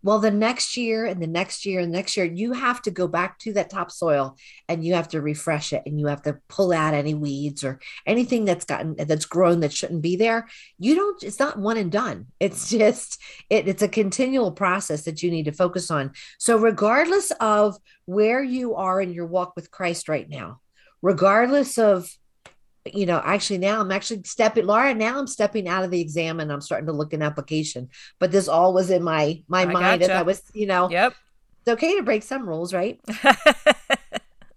Well, 0.08 0.20
the 0.20 0.32
next 0.32 0.78
year 0.78 1.04
and 1.04 1.22
the 1.22 1.28
next 1.28 1.66
year 1.66 1.82
and 1.82 1.92
the 1.92 1.98
next 1.98 2.16
year, 2.16 2.26
you 2.26 2.54
have 2.54 2.82
to 2.84 2.92
go 2.92 3.10
back 3.10 3.40
to 3.40 3.52
that 3.52 3.70
topsoil 3.70 4.38
and 4.70 4.82
you 4.82 4.94
have 4.94 5.10
to 5.10 5.20
refresh 5.20 5.74
it 5.74 5.84
and 5.86 6.00
you 6.00 6.08
have 6.08 6.22
to 6.22 6.40
pull 6.48 6.72
out 6.72 6.94
any 6.94 7.14
weeds 7.14 7.62
or 7.66 7.82
anything 8.06 8.46
that's 8.46 8.64
gotten 8.64 8.96
that's 8.96 9.26
grown 9.26 9.60
that 9.60 9.74
shouldn't 9.74 10.02
be 10.02 10.16
there. 10.16 10.48
You 10.80 10.96
don't, 10.96 11.22
it's 11.24 11.40
not 11.40 11.60
one 11.60 11.76
and 11.76 11.92
done. 11.92 12.28
It's 12.40 12.70
just, 12.80 13.22
it, 13.50 13.68
it's 13.68 13.82
a 13.82 13.90
continual 13.90 14.54
process 14.54 15.04
that 15.04 15.22
you 15.22 15.30
need 15.30 15.44
to 15.44 15.52
focus 15.52 15.92
on. 15.92 16.14
So, 16.40 16.58
regardless 16.58 17.32
of 17.42 17.76
where 18.06 18.42
you 18.42 18.76
are 18.76 19.02
in 19.02 19.12
your 19.12 19.26
walk 19.26 19.58
with 19.58 19.72
Christ 19.72 20.08
right 20.08 20.30
now, 20.30 20.62
regardless 21.02 21.78
of 21.78 22.10
you 22.94 23.06
know, 23.06 23.22
actually 23.24 23.60
now 23.60 23.82
I'm 23.82 23.92
actually 23.92 24.24
stepping, 24.24 24.66
Laura. 24.66 24.94
Now 24.94 25.20
I'm 25.20 25.28
stepping 25.28 25.68
out 25.68 25.84
of 25.84 25.92
the 25.92 26.02
exam 26.02 26.40
and 26.40 26.52
I'm 26.52 26.62
starting 26.62 26.88
to 26.88 26.94
look 26.94 27.14
in 27.14 27.22
application. 27.22 27.90
But 28.20 28.32
this 28.32 28.48
all 28.48 28.74
was 28.74 28.90
in 28.90 29.04
my 29.04 29.44
my 29.48 29.62
I 29.62 29.66
mind 29.66 30.02
gotcha. 30.02 30.14
as 30.14 30.20
I 30.20 30.22
was, 30.24 30.42
you 30.54 30.68
know. 30.68 30.90
Yep. 30.90 31.14
It's 31.62 31.74
okay 31.74 31.98
to 31.98 32.04
break 32.04 32.24
some 32.24 32.48
rules, 32.48 32.74
right? 32.74 33.00
but 33.24 33.40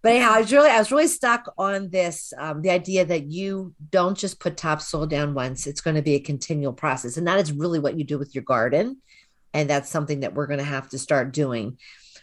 anyhow, 0.05 0.33
I 0.33 0.41
was 0.41 0.53
really 0.53 0.71
I 0.71 0.79
was 0.79 0.93
really 0.93 1.09
stuck 1.09 1.53
on 1.59 1.91
this 1.91 2.33
um, 2.39 2.63
the 2.63 2.71
idea 2.71 3.05
that 3.05 3.27
you 3.27 3.75
don't 3.91 4.17
just 4.17 4.41
put 4.41 4.57
topsoil 4.57 5.07
down 5.07 5.35
once; 5.35 5.67
it's 5.67 5.81
going 5.81 5.97
to 5.97 6.03
be 6.03 6.15
a 6.15 6.21
continual 6.21 6.73
process, 6.73 7.17
and 7.17 7.27
that 7.27 7.41
is 7.41 7.53
really 7.53 7.79
what 7.79 7.99
you 7.99 8.05
do 8.05 8.19
with 8.19 8.35
your 8.35 8.45
garden, 8.45 8.99
and 9.53 9.69
that's 9.69 9.91
something 9.91 10.21
that 10.21 10.35
we're 10.35 10.47
going 10.47 10.59
to 10.59 10.65
have 10.65 10.89
to 10.91 10.99
start 10.99 11.33
doing. 11.33 11.79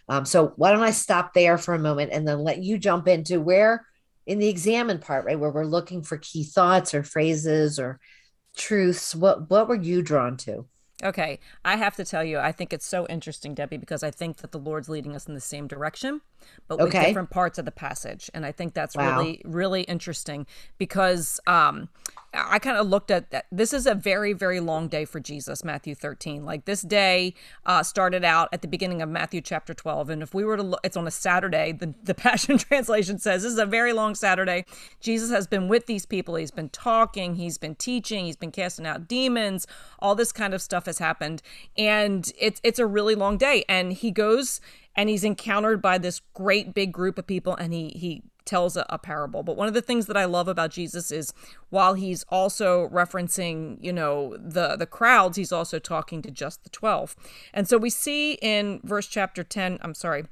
Um, 0.09 0.25
so 0.25 0.53
why 0.55 0.71
don't 0.71 0.81
I 0.81 0.91
stop 0.91 1.33
there 1.33 1.57
for 1.57 1.73
a 1.73 1.79
moment 1.79 2.11
and 2.13 2.27
then 2.27 2.39
let 2.39 2.63
you 2.63 2.77
jump 2.77 3.07
into 3.07 3.41
where 3.41 3.85
in 4.27 4.39
the 4.39 4.49
examine 4.49 4.99
part, 4.99 5.25
right, 5.25 5.39
where 5.39 5.49
we're 5.49 5.65
looking 5.65 6.03
for 6.03 6.17
key 6.17 6.43
thoughts 6.43 6.93
or 6.93 7.01
phrases 7.01 7.79
or 7.79 7.99
truths, 8.55 9.15
what 9.15 9.49
what 9.49 9.67
were 9.67 9.81
you 9.81 10.01
drawn 10.01 10.37
to? 10.37 10.65
Okay, 11.03 11.39
I 11.63 11.77
have 11.77 11.95
to 11.95 12.05
tell 12.05 12.23
you, 12.23 12.39
I 12.39 12.51
think 12.51 12.73
it's 12.73 12.85
so 12.85 13.05
interesting, 13.07 13.53
Debbie, 13.53 13.77
because 13.77 14.03
I 14.03 14.11
think 14.11 14.37
that 14.37 14.51
the 14.51 14.59
Lord's 14.59 14.89
leading 14.89 15.15
us 15.15 15.27
in 15.27 15.35
the 15.35 15.39
same 15.39 15.67
direction. 15.67 16.21
But 16.67 16.77
with 16.79 16.87
Okay. 16.89 17.07
different 17.07 17.29
parts 17.29 17.57
of 17.57 17.65
the 17.65 17.71
passage. 17.71 18.29
And 18.33 18.45
I 18.45 18.51
think 18.51 18.73
that's 18.73 18.95
Wow. 18.95 19.17
really, 19.19 19.41
really 19.45 19.81
interesting 19.83 20.45
because 20.77 21.39
um, 21.47 21.89
I 22.33 22.59
kind 22.59 22.77
of 22.77 22.87
looked 22.87 23.09
at 23.09 23.31
that. 23.31 23.45
This 23.51 23.73
is 23.73 23.87
a 23.87 23.95
very, 23.95 24.33
very 24.33 24.59
long 24.59 24.89
day 24.89 25.05
for 25.05 25.19
Jesus, 25.19 25.63
Matthew 25.63 25.95
13. 25.95 26.45
Like 26.45 26.65
this 26.65 26.81
day 26.81 27.33
uh, 27.65 27.83
started 27.83 28.23
out 28.23 28.49
at 28.51 28.61
the 28.61 28.67
beginning 28.67 29.01
of 29.01 29.09
Matthew 29.09 29.39
chapter 29.41 29.73
12. 29.73 30.09
And 30.09 30.21
if 30.21 30.33
we 30.33 30.43
were 30.43 30.57
to 30.57 30.63
look, 30.63 30.79
it's 30.83 30.97
on 30.97 31.07
a 31.07 31.11
Saturday, 31.11 31.71
the, 31.71 31.93
the 32.03 32.13
Passion 32.27 32.57
Translation 32.57 33.17
says 33.17 33.43
this 33.43 33.53
is 33.53 33.57
a 33.59 33.65
very 33.65 33.93
long 33.93 34.13
Saturday. 34.13 34.65
Jesus 34.99 35.31
has 35.31 35.47
been 35.47 35.67
with 35.67 35.85
these 35.85 36.05
people. 36.05 36.35
He's 36.35 36.51
been 36.51 36.69
talking, 36.69 37.35
he's 37.35 37.57
been 37.57 37.75
teaching, 37.75 38.25
he's 38.25 38.35
been 38.35 38.51
casting 38.51 38.85
out 38.85 39.07
demons. 39.07 39.65
All 39.99 40.13
this 40.13 40.31
kind 40.31 40.53
of 40.53 40.61
stuff 40.61 40.85
has 40.85 40.99
happened. 40.99 41.41
And 41.77 42.31
it's, 42.37 42.59
it's 42.63 42.79
a 42.79 42.85
really 42.85 43.15
long 43.15 43.37
day. 43.37 43.63
And 43.69 43.93
he 43.93 44.11
goes 44.11 44.59
and 44.97 45.07
he's 45.07 45.23
encountered 45.23 45.81
by 45.81 45.97
this 45.97 46.21
great 46.33 46.73
big 46.73 46.91
group 46.91 47.17
of 47.17 47.25
people 47.25 47.55
and 47.55 47.73
he, 47.73 47.89
he, 47.89 48.23
tells 48.47 48.77
a, 48.77 48.85
a, 48.89 48.97
parable. 48.97 49.43
But 49.43 49.57
one 49.57 49.67
of 49.67 49.73
the 49.75 49.81
things 49.81 50.07
that 50.07 50.17
I 50.17 50.25
love 50.25 50.47
about 50.47 50.71
Jesus 50.71 51.11
is 51.11 51.33
while 51.69 51.93
he's 51.93 52.23
also 52.29 52.87
referencing, 52.87 53.77
you 53.81 53.93
know, 53.93 54.35
the 54.37 54.75
the 54.75 54.87
crowds, 54.87 55.37
he's 55.37 55.51
also 55.51 55.77
talking 55.77 56.21
to 56.23 56.31
just 56.31 56.63
the 56.63 56.69
12. 56.69 57.15
And 57.53 57.67
so 57.67 57.77
we 57.77 57.89
see 57.89 58.33
in 58.41 58.79
verse 58.83 59.05
chapter 59.05 59.43
10, 59.43 59.79
I'm 59.81 59.93
sorry, 59.93 60.25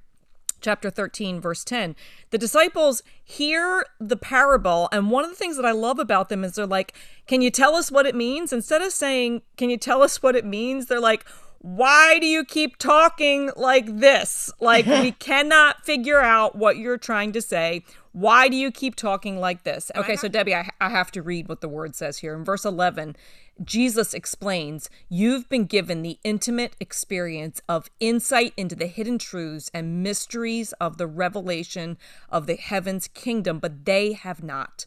chapter 0.62 0.89
13 0.89 1.39
verse 1.39 1.63
10 1.63 1.95
the 2.31 2.39
disciples 2.39 3.03
hear 3.24 3.86
the 4.00 4.15
parable 4.15 4.89
and 4.91 5.12
one 5.12 5.24
of 5.24 5.29
the 5.29 5.36
things 5.36 5.57
that 5.57 5.65
i 5.65 5.72
love 5.72 6.00
about 6.00 6.29
them 6.29 6.43
is 6.43 6.53
they're 6.53 6.65
like 6.65 6.93
can 7.27 7.41
you 7.41 7.51
tell 7.51 7.75
us 7.75 7.91
what 7.91 8.07
it 8.07 8.15
means 8.15 8.51
instead 8.51 8.81
of 8.81 8.91
saying 8.91 9.43
can 9.57 9.69
you 9.69 9.77
tell 9.77 10.01
us 10.01 10.24
what 10.24 10.36
it 10.36 10.45
means 10.45 10.88
they're 10.88 11.00
like 11.00 11.24
why 11.65 12.19
do 12.19 12.27
you 12.27 12.45
keep 12.45 12.77
talking 12.77 13.50
like 13.55 13.98
this? 13.98 14.51
Like 14.60 14.86
we 14.86 15.12
cannot 15.19 15.84
figure 15.84 16.19
out 16.19 16.55
what 16.55 16.77
you're 16.77 17.00
trying 17.00 17.31
to 17.31 17.41
say. 17.41 17.84
Why 18.12 18.50
do 18.50 18.55
you 18.55 18.72
keep 18.72 18.95
talking 18.95 19.39
like 19.39 19.63
this? 19.63 19.91
Okay 19.95 20.15
so 20.15 20.27
debbie 20.27 20.53
I, 20.53 20.69
I 20.79 20.89
have 20.89 21.10
to 21.13 21.24
read 21.24 21.50
what 21.50 21.62
the 21.62 21.67
word 21.67 21.95
says 21.95 22.19
here. 22.19 22.36
In 22.36 22.43
verse 22.43 22.65
11 22.65 23.15
Jesus 23.63 24.13
explains, 24.13 24.91
You've 25.10 25.50
been 25.50 25.65
given 25.65 26.03
the 26.03 26.19
intimate 26.24 26.75
experience 26.79 27.60
of 27.67 27.89
insight 28.00 28.53
into 28.55 28.75
the 28.75 28.86
hidden 28.86 29.17
truths 29.17 29.72
and 29.74 30.03
mysteries 30.03 30.72
of 30.74 31.00
the 31.00 31.07
revelation 31.07 31.98
of 32.29 32.45
the 32.45 32.57
heavens 32.57 33.07
kingdom, 33.07 33.57
but 33.57 33.86
they 33.86 34.13
have 34.13 34.43
not. 34.43 34.86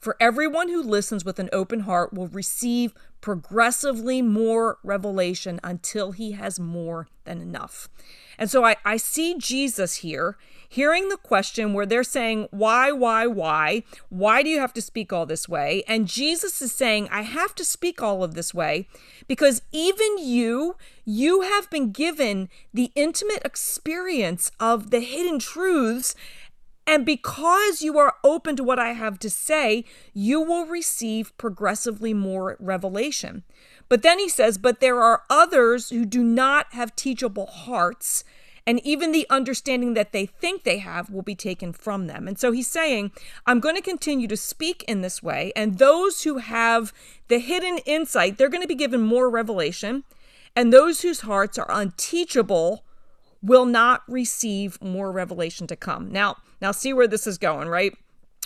For 0.00 0.16
everyone 0.18 0.68
who 0.70 0.82
listens 0.82 1.24
with 1.24 1.38
an 1.38 1.50
open 1.52 1.80
heart 1.80 2.12
will 2.12 2.28
receive 2.28 2.94
progressively 3.26 4.22
more 4.22 4.78
revelation 4.84 5.58
until 5.64 6.12
he 6.12 6.30
has 6.30 6.60
more 6.60 7.08
than 7.24 7.40
enough. 7.40 7.88
And 8.38 8.48
so 8.48 8.64
I, 8.64 8.76
I 8.84 8.98
see 8.98 9.34
Jesus 9.36 9.96
here 9.96 10.38
hearing 10.68 11.08
the 11.08 11.16
question 11.16 11.72
where 11.72 11.86
they're 11.86 12.04
saying, 12.04 12.46
Why, 12.52 12.92
why, 12.92 13.26
why? 13.26 13.82
Why 14.10 14.44
do 14.44 14.48
you 14.48 14.60
have 14.60 14.72
to 14.74 14.80
speak 14.80 15.12
all 15.12 15.26
this 15.26 15.48
way? 15.48 15.82
And 15.88 16.06
Jesus 16.06 16.62
is 16.62 16.70
saying, 16.70 17.08
I 17.10 17.22
have 17.22 17.52
to 17.56 17.64
speak 17.64 18.00
all 18.00 18.22
of 18.22 18.34
this 18.34 18.54
way 18.54 18.86
because 19.26 19.62
even 19.72 20.18
you, 20.18 20.76
you 21.04 21.40
have 21.40 21.68
been 21.68 21.90
given 21.90 22.48
the 22.72 22.92
intimate 22.94 23.42
experience 23.44 24.52
of 24.60 24.90
the 24.90 25.00
hidden 25.00 25.40
truths. 25.40 26.14
And 26.86 27.04
because 27.04 27.82
you 27.82 27.98
are 27.98 28.14
open 28.22 28.54
to 28.56 28.64
what 28.64 28.78
I 28.78 28.92
have 28.92 29.18
to 29.20 29.30
say, 29.30 29.84
you 30.14 30.40
will 30.40 30.66
receive 30.66 31.36
progressively 31.36 32.14
more 32.14 32.56
revelation. 32.60 33.42
But 33.88 34.02
then 34.02 34.18
he 34.18 34.28
says, 34.28 34.56
But 34.56 34.80
there 34.80 35.00
are 35.00 35.22
others 35.28 35.90
who 35.90 36.04
do 36.04 36.22
not 36.22 36.66
have 36.72 36.94
teachable 36.94 37.46
hearts 37.46 38.24
and 38.66 38.84
even 38.84 39.12
the 39.12 39.26
understanding 39.30 39.94
that 39.94 40.12
they 40.12 40.26
think 40.26 40.64
they 40.64 40.78
have 40.78 41.08
will 41.08 41.22
be 41.22 41.36
taken 41.36 41.72
from 41.72 42.08
them. 42.08 42.26
And 42.26 42.38
so 42.38 42.50
he's 42.50 42.66
saying, 42.66 43.12
I'm 43.46 43.60
going 43.60 43.76
to 43.76 43.82
continue 43.82 44.26
to 44.26 44.36
speak 44.36 44.82
in 44.88 45.02
this 45.02 45.22
way, 45.22 45.52
and 45.54 45.78
those 45.78 46.24
who 46.24 46.38
have 46.38 46.92
the 47.28 47.38
hidden 47.38 47.78
insight, 47.86 48.36
they're 48.36 48.48
going 48.48 48.62
to 48.62 48.68
be 48.68 48.74
given 48.74 49.02
more 49.02 49.30
revelation, 49.30 50.02
and 50.56 50.72
those 50.72 51.02
whose 51.02 51.20
hearts 51.20 51.58
are 51.58 51.70
unteachable 51.70 52.82
will 53.40 53.66
not 53.66 54.02
receive 54.08 54.82
more 54.82 55.12
revelation 55.12 55.68
to 55.68 55.76
come. 55.76 56.10
Now, 56.10 56.36
now 56.60 56.72
see 56.72 56.92
where 56.92 57.08
this 57.08 57.26
is 57.26 57.38
going, 57.38 57.68
right? 57.68 57.96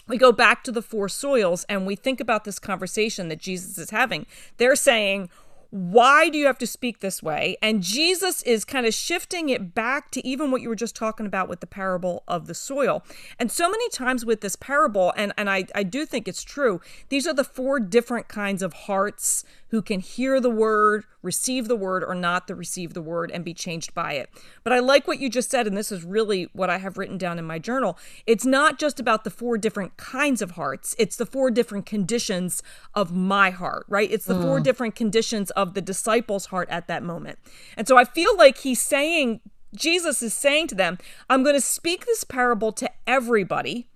We 0.08 0.18
go 0.18 0.32
back 0.32 0.64
to 0.64 0.72
the 0.72 0.82
four 0.82 1.08
soils 1.08 1.64
and 1.68 1.86
we 1.86 1.94
think 1.94 2.20
about 2.20 2.44
this 2.44 2.58
conversation 2.58 3.28
that 3.28 3.38
Jesus 3.38 3.78
is 3.78 3.90
having. 3.90 4.26
They're 4.56 4.76
saying, 4.76 5.30
why 5.70 6.28
do 6.28 6.36
you 6.36 6.46
have 6.46 6.58
to 6.58 6.66
speak 6.66 6.98
this 6.98 7.22
way? 7.22 7.56
And 7.62 7.80
Jesus 7.80 8.42
is 8.42 8.64
kind 8.64 8.86
of 8.86 8.92
shifting 8.92 9.48
it 9.50 9.72
back 9.72 10.10
to 10.10 10.26
even 10.26 10.50
what 10.50 10.62
you 10.62 10.68
were 10.68 10.74
just 10.74 10.96
talking 10.96 11.26
about 11.26 11.48
with 11.48 11.60
the 11.60 11.66
parable 11.66 12.24
of 12.26 12.48
the 12.48 12.54
soil. 12.54 13.04
And 13.38 13.52
so 13.52 13.70
many 13.70 13.88
times 13.90 14.26
with 14.26 14.40
this 14.40 14.56
parable, 14.56 15.12
and, 15.16 15.32
and 15.38 15.48
I, 15.48 15.66
I 15.74 15.84
do 15.84 16.04
think 16.04 16.26
it's 16.26 16.42
true, 16.42 16.80
these 17.08 17.26
are 17.26 17.34
the 17.34 17.44
four 17.44 17.78
different 17.78 18.26
kinds 18.26 18.62
of 18.62 18.72
hearts 18.72 19.44
who 19.70 19.80
can 19.82 20.00
hear 20.00 20.40
the 20.40 20.50
word, 20.50 21.04
receive 21.22 21.68
the 21.68 21.76
word, 21.76 22.02
or 22.02 22.14
not 22.14 22.46
the 22.46 22.54
receive 22.54 22.92
the 22.92 23.02
word 23.02 23.30
and 23.30 23.44
be 23.44 23.54
changed 23.54 23.94
by 23.94 24.14
it. 24.14 24.28
But 24.64 24.72
I 24.72 24.80
like 24.80 25.06
what 25.06 25.20
you 25.20 25.28
just 25.28 25.50
said, 25.50 25.66
and 25.66 25.76
this 25.76 25.92
is 25.92 26.04
really 26.04 26.48
what 26.52 26.68
I 26.68 26.78
have 26.78 26.98
written 26.98 27.18
down 27.18 27.38
in 27.38 27.44
my 27.44 27.58
journal. 27.58 27.96
It's 28.26 28.44
not 28.44 28.78
just 28.78 28.98
about 28.98 29.22
the 29.24 29.30
four 29.30 29.58
different 29.58 29.96
kinds 29.96 30.42
of 30.42 30.52
hearts, 30.52 30.96
it's 30.98 31.16
the 31.16 31.26
four 31.26 31.50
different 31.50 31.86
conditions 31.86 32.62
of 32.94 33.14
my 33.14 33.50
heart, 33.50 33.86
right? 33.88 34.10
It's 34.10 34.26
the 34.26 34.34
mm. 34.34 34.42
four 34.42 34.60
different 34.60 34.96
conditions 34.96 35.50
of 35.52 35.74
the 35.74 35.82
disciples' 35.82 36.46
heart 36.46 36.68
at 36.68 36.88
that 36.88 37.02
moment. 37.02 37.38
And 37.76 37.86
so 37.86 37.96
I 37.96 38.04
feel 38.04 38.36
like 38.36 38.58
he's 38.58 38.80
saying, 38.80 39.40
Jesus 39.74 40.20
is 40.20 40.34
saying 40.34 40.66
to 40.68 40.74
them, 40.74 40.98
I'm 41.28 41.44
going 41.44 41.54
to 41.54 41.60
speak 41.60 42.06
this 42.06 42.24
parable 42.24 42.72
to 42.72 42.90
everybody. 43.06 43.86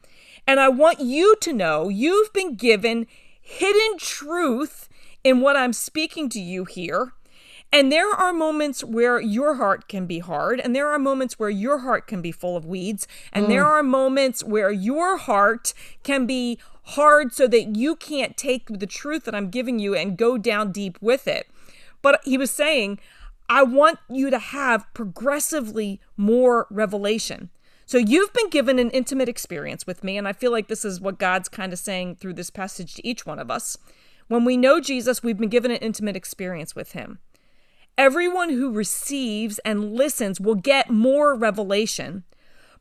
And 0.46 0.60
I 0.60 0.68
want 0.68 1.00
you 1.00 1.34
to 1.40 1.52
know 1.52 1.88
you've 1.88 2.32
been 2.32 2.54
given 2.54 3.06
hidden 3.40 3.98
truth 3.98 4.88
in 5.24 5.40
what 5.40 5.56
I'm 5.56 5.72
speaking 5.72 6.28
to 6.28 6.40
you 6.40 6.64
here. 6.64 7.12
And 7.72 7.90
there 7.90 8.10
are 8.10 8.32
moments 8.32 8.84
where 8.84 9.20
your 9.20 9.54
heart 9.54 9.88
can 9.88 10.06
be 10.06 10.20
hard, 10.20 10.60
and 10.60 10.76
there 10.76 10.88
are 10.90 10.98
moments 10.98 11.40
where 11.40 11.50
your 11.50 11.78
heart 11.78 12.06
can 12.06 12.22
be 12.22 12.30
full 12.30 12.56
of 12.56 12.64
weeds, 12.64 13.08
and 13.32 13.46
mm. 13.46 13.48
there 13.48 13.66
are 13.66 13.82
moments 13.82 14.44
where 14.44 14.70
your 14.70 15.16
heart 15.16 15.74
can 16.04 16.24
be 16.24 16.60
hard 16.88 17.32
so 17.32 17.48
that 17.48 17.74
you 17.74 17.96
can't 17.96 18.36
take 18.36 18.66
the 18.68 18.86
truth 18.86 19.24
that 19.24 19.34
I'm 19.34 19.50
giving 19.50 19.80
you 19.80 19.94
and 19.94 20.16
go 20.16 20.38
down 20.38 20.70
deep 20.70 20.98
with 21.00 21.26
it. 21.26 21.48
But 22.00 22.20
he 22.22 22.38
was 22.38 22.52
saying, 22.52 23.00
I 23.48 23.64
want 23.64 23.98
you 24.08 24.30
to 24.30 24.38
have 24.38 24.86
progressively 24.94 26.00
more 26.16 26.66
revelation. 26.70 27.50
So 27.86 27.98
you've 27.98 28.32
been 28.32 28.50
given 28.50 28.78
an 28.78 28.90
intimate 28.90 29.28
experience 29.28 29.86
with 29.86 30.04
me, 30.04 30.16
and 30.16 30.28
I 30.28 30.32
feel 30.32 30.52
like 30.52 30.68
this 30.68 30.84
is 30.84 31.00
what 31.00 31.18
God's 31.18 31.48
kind 31.48 31.72
of 31.72 31.78
saying 31.78 32.16
through 32.16 32.34
this 32.34 32.50
passage 32.50 32.94
to 32.94 33.06
each 33.06 33.26
one 33.26 33.38
of 33.38 33.50
us. 33.50 33.76
When 34.28 34.44
we 34.44 34.56
know 34.56 34.80
Jesus, 34.80 35.22
we've 35.22 35.38
been 35.38 35.48
given 35.48 35.70
an 35.70 35.78
intimate 35.78 36.16
experience 36.16 36.74
with 36.74 36.92
him. 36.92 37.18
Everyone 37.96 38.50
who 38.50 38.72
receives 38.72 39.58
and 39.60 39.94
listens 39.94 40.40
will 40.40 40.56
get 40.56 40.90
more 40.90 41.34
revelation, 41.34 42.24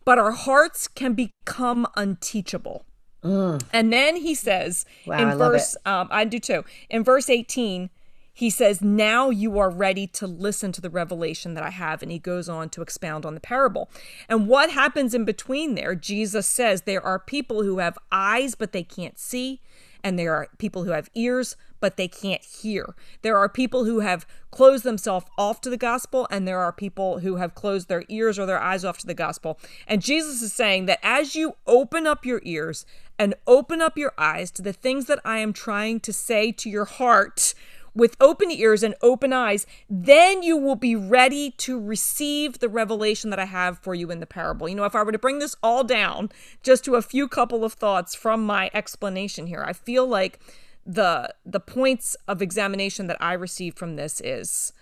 but 0.06 0.18
our 0.18 0.32
hearts 0.32 0.88
can 0.88 1.14
become 1.14 1.88
unteachable. 1.96 2.86
Mm. 3.24 3.64
And 3.72 3.94
then 3.94 4.18
he 4.18 4.36
says 4.36 4.86
Wow, 5.06 5.18
in 5.20 5.30
I 5.30 5.36
verse, 5.36 5.78
um, 5.86 6.08
I 6.12 6.26
do 6.26 6.40
too. 6.40 6.66
In 6.90 7.04
verse 7.04 7.30
18, 7.30 7.90
he 8.34 8.50
says, 8.50 8.82
Now 8.82 9.30
you 9.30 9.60
are 9.60 9.70
ready 9.70 10.08
to 10.08 10.26
listen 10.26 10.72
to 10.74 10.82
the 10.82 10.90
revelation 10.90 11.54
that 11.54 11.64
I 11.64 11.70
have. 11.70 12.02
And 12.02 12.12
he 12.12 12.20
goes 12.20 12.50
on 12.50 12.70
to 12.70 12.82
expound 12.82 13.26
on 13.26 13.36
the 13.36 13.40
parable. 13.40 13.90
And 14.28 14.48
what 14.48 14.72
happens 14.72 15.14
in 15.14 15.24
between 15.24 15.76
there? 15.76 15.94
Jesus 15.94 16.48
says, 16.48 16.82
There 16.82 17.06
are 17.06 17.20
people 17.20 17.64
who 17.64 17.78
have 17.78 17.98
eyes, 18.12 18.56
but 18.56 18.72
they 18.72 18.84
can't 18.84 19.20
see. 19.20 19.62
And 20.04 20.20
there 20.20 20.34
are 20.36 20.50
people 20.58 20.84
who 20.84 20.92
have 20.92 21.10
ears, 21.16 21.56
but 21.80 21.98
they 21.98 22.08
can't 22.08 22.44
hear. 22.44 22.94
There 23.22 23.38
are 23.38 23.48
people 23.48 23.86
who 23.86 24.02
have 24.02 24.26
closed 24.52 24.84
themselves 24.84 25.26
off 25.38 25.62
to 25.62 25.70
the 25.70 25.78
gospel, 25.78 26.28
and 26.30 26.48
there 26.48 26.60
are 26.60 26.72
people 26.72 27.20
who 27.20 27.38
have 27.38 27.56
closed 27.56 27.88
their 27.88 28.04
ears 28.10 28.38
or 28.38 28.46
their 28.46 28.60
eyes 28.60 28.84
off 28.84 28.98
to 29.00 29.08
the 29.08 29.14
gospel. 29.14 29.60
And 29.88 30.02
Jesus 30.02 30.42
is 30.42 30.54
saying 30.54 30.86
that 30.86 31.00
as 31.02 31.36
you 31.36 31.56
open 31.66 32.06
up 32.06 32.26
your 32.26 32.42
ears 32.44 32.86
and 33.18 33.36
open 33.48 33.82
up 33.82 33.98
your 33.98 34.14
eyes 34.18 34.52
to 34.52 34.62
the 34.62 34.74
things 34.74 35.06
that 35.06 35.20
I 35.24 35.38
am 35.40 35.54
trying 35.54 36.00
to 36.02 36.14
say 36.14 36.52
to 36.52 36.70
your 36.70 36.86
heart, 36.86 37.54
with 37.96 38.18
open 38.20 38.50
ears 38.52 38.84
and 38.84 38.96
open 39.02 39.34
eyes, 39.34 39.66
then 39.90 40.42
you 40.42 40.58
will 40.58 40.76
be 40.76 40.96
ready 40.96 41.52
to 41.52 41.80
receive 41.80 42.60
the 42.60 42.70
revelation 42.70 43.30
that 43.30 43.40
I 43.40 43.46
have 43.46 43.80
for 43.80 43.94
you 43.94 44.10
in 44.12 44.20
the 44.20 44.26
parable. 44.26 44.68
You 44.68 44.76
know, 44.76 44.86
if 44.86 44.96
I 44.96 45.04
were 45.04 45.12
to 45.12 45.20
bring 45.20 45.40
this 45.40 45.56
all 45.62 45.84
down 45.84 46.30
just 46.64 46.84
to 46.86 46.96
a 46.96 47.02
few 47.02 47.28
couple 47.28 47.64
of 47.64 47.74
thoughts 47.74 48.16
from 48.16 48.46
my 48.46 48.70
explanation 48.74 49.48
here, 49.48 49.64
I 49.66 49.74
feel 49.74 50.08
like 50.08 50.40
the 50.86 51.34
the 51.46 51.60
points 51.60 52.16
of 52.28 52.42
examination 52.42 53.08
that 53.08 53.22
I 53.22 53.34
received 53.34 53.78
from 53.78 53.96
this 53.96 54.20
is 54.22 54.74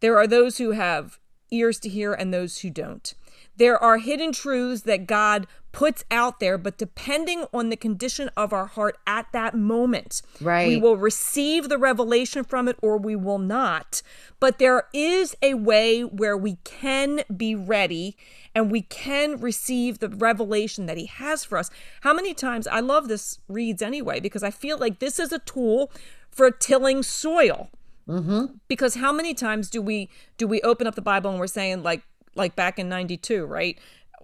there 0.00 0.18
are 0.18 0.26
those 0.26 0.58
who 0.58 0.72
have 0.72 1.18
ears 1.50 1.78
to 1.80 1.88
hear 1.88 2.12
and 2.12 2.32
those 2.32 2.58
who 2.58 2.70
don't. 2.70 3.14
There 3.56 3.78
are 3.78 3.98
hidden 3.98 4.32
truths 4.32 4.82
that 4.82 5.06
God 5.06 5.46
puts 5.74 6.04
out 6.10 6.38
there, 6.38 6.56
but 6.56 6.78
depending 6.78 7.44
on 7.52 7.68
the 7.68 7.76
condition 7.76 8.30
of 8.36 8.52
our 8.52 8.66
heart 8.66 8.96
at 9.08 9.26
that 9.32 9.54
moment, 9.56 10.22
Right. 10.40 10.68
we 10.68 10.76
will 10.76 10.96
receive 10.96 11.68
the 11.68 11.76
revelation 11.78 12.44
from 12.44 12.68
it 12.68 12.76
or 12.80 12.96
we 12.96 13.16
will 13.16 13.40
not. 13.40 14.00
But 14.38 14.58
there 14.58 14.84
is 14.94 15.36
a 15.42 15.54
way 15.54 16.02
where 16.02 16.36
we 16.36 16.58
can 16.62 17.22
be 17.36 17.56
ready 17.56 18.16
and 18.54 18.70
we 18.70 18.82
can 18.82 19.40
receive 19.40 19.98
the 19.98 20.08
revelation 20.08 20.86
that 20.86 20.96
he 20.96 21.06
has 21.06 21.44
for 21.44 21.58
us. 21.58 21.70
How 22.02 22.14
many 22.14 22.34
times 22.34 22.68
I 22.68 22.78
love 22.78 23.08
this 23.08 23.40
reads 23.48 23.82
anyway 23.82 24.20
because 24.20 24.44
I 24.44 24.52
feel 24.52 24.78
like 24.78 25.00
this 25.00 25.18
is 25.18 25.32
a 25.32 25.40
tool 25.40 25.90
for 26.30 26.50
tilling 26.52 27.02
soil. 27.02 27.68
Mm-hmm. 28.08 28.46
Because 28.68 28.96
how 28.96 29.12
many 29.12 29.34
times 29.34 29.70
do 29.70 29.82
we 29.82 30.08
do 30.38 30.46
we 30.46 30.60
open 30.62 30.86
up 30.86 30.94
the 30.94 31.02
Bible 31.02 31.30
and 31.30 31.40
we're 31.40 31.46
saying 31.48 31.82
like 31.82 32.02
like 32.36 32.54
back 32.54 32.78
in 32.78 32.88
'92, 32.88 33.44
right? 33.44 33.78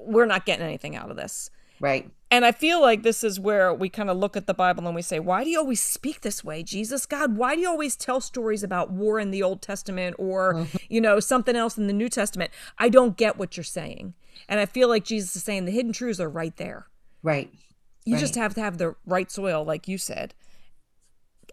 We're 0.06 0.26
not 0.26 0.46
getting 0.46 0.64
anything 0.64 0.96
out 0.96 1.10
of 1.10 1.16
this. 1.16 1.50
Right. 1.80 2.10
And 2.30 2.44
I 2.44 2.52
feel 2.52 2.80
like 2.80 3.02
this 3.02 3.24
is 3.24 3.40
where 3.40 3.72
we 3.74 3.88
kind 3.88 4.10
of 4.10 4.16
look 4.16 4.36
at 4.36 4.46
the 4.46 4.54
Bible 4.54 4.86
and 4.86 4.94
we 4.94 5.02
say, 5.02 5.18
why 5.18 5.42
do 5.42 5.50
you 5.50 5.58
always 5.58 5.82
speak 5.82 6.20
this 6.20 6.44
way, 6.44 6.62
Jesus? 6.62 7.06
God, 7.06 7.36
why 7.36 7.54
do 7.54 7.62
you 7.62 7.68
always 7.68 7.96
tell 7.96 8.20
stories 8.20 8.62
about 8.62 8.90
war 8.92 9.18
in 9.18 9.30
the 9.30 9.42
Old 9.42 9.62
Testament 9.62 10.14
or, 10.18 10.66
you 10.88 11.00
know, 11.00 11.18
something 11.20 11.56
else 11.56 11.76
in 11.78 11.86
the 11.86 11.92
New 11.92 12.08
Testament? 12.08 12.52
I 12.78 12.88
don't 12.88 13.16
get 13.16 13.36
what 13.38 13.56
you're 13.56 13.64
saying. 13.64 14.14
And 14.48 14.60
I 14.60 14.66
feel 14.66 14.88
like 14.88 15.04
Jesus 15.04 15.34
is 15.34 15.42
saying 15.42 15.64
the 15.64 15.72
hidden 15.72 15.92
truths 15.92 16.20
are 16.20 16.28
right 16.28 16.56
there. 16.56 16.86
Right. 17.22 17.52
You 18.04 18.16
just 18.16 18.34
have 18.34 18.54
to 18.54 18.60
have 18.60 18.78
the 18.78 18.94
right 19.06 19.30
soil, 19.30 19.64
like 19.64 19.86
you 19.88 19.98
said. 19.98 20.34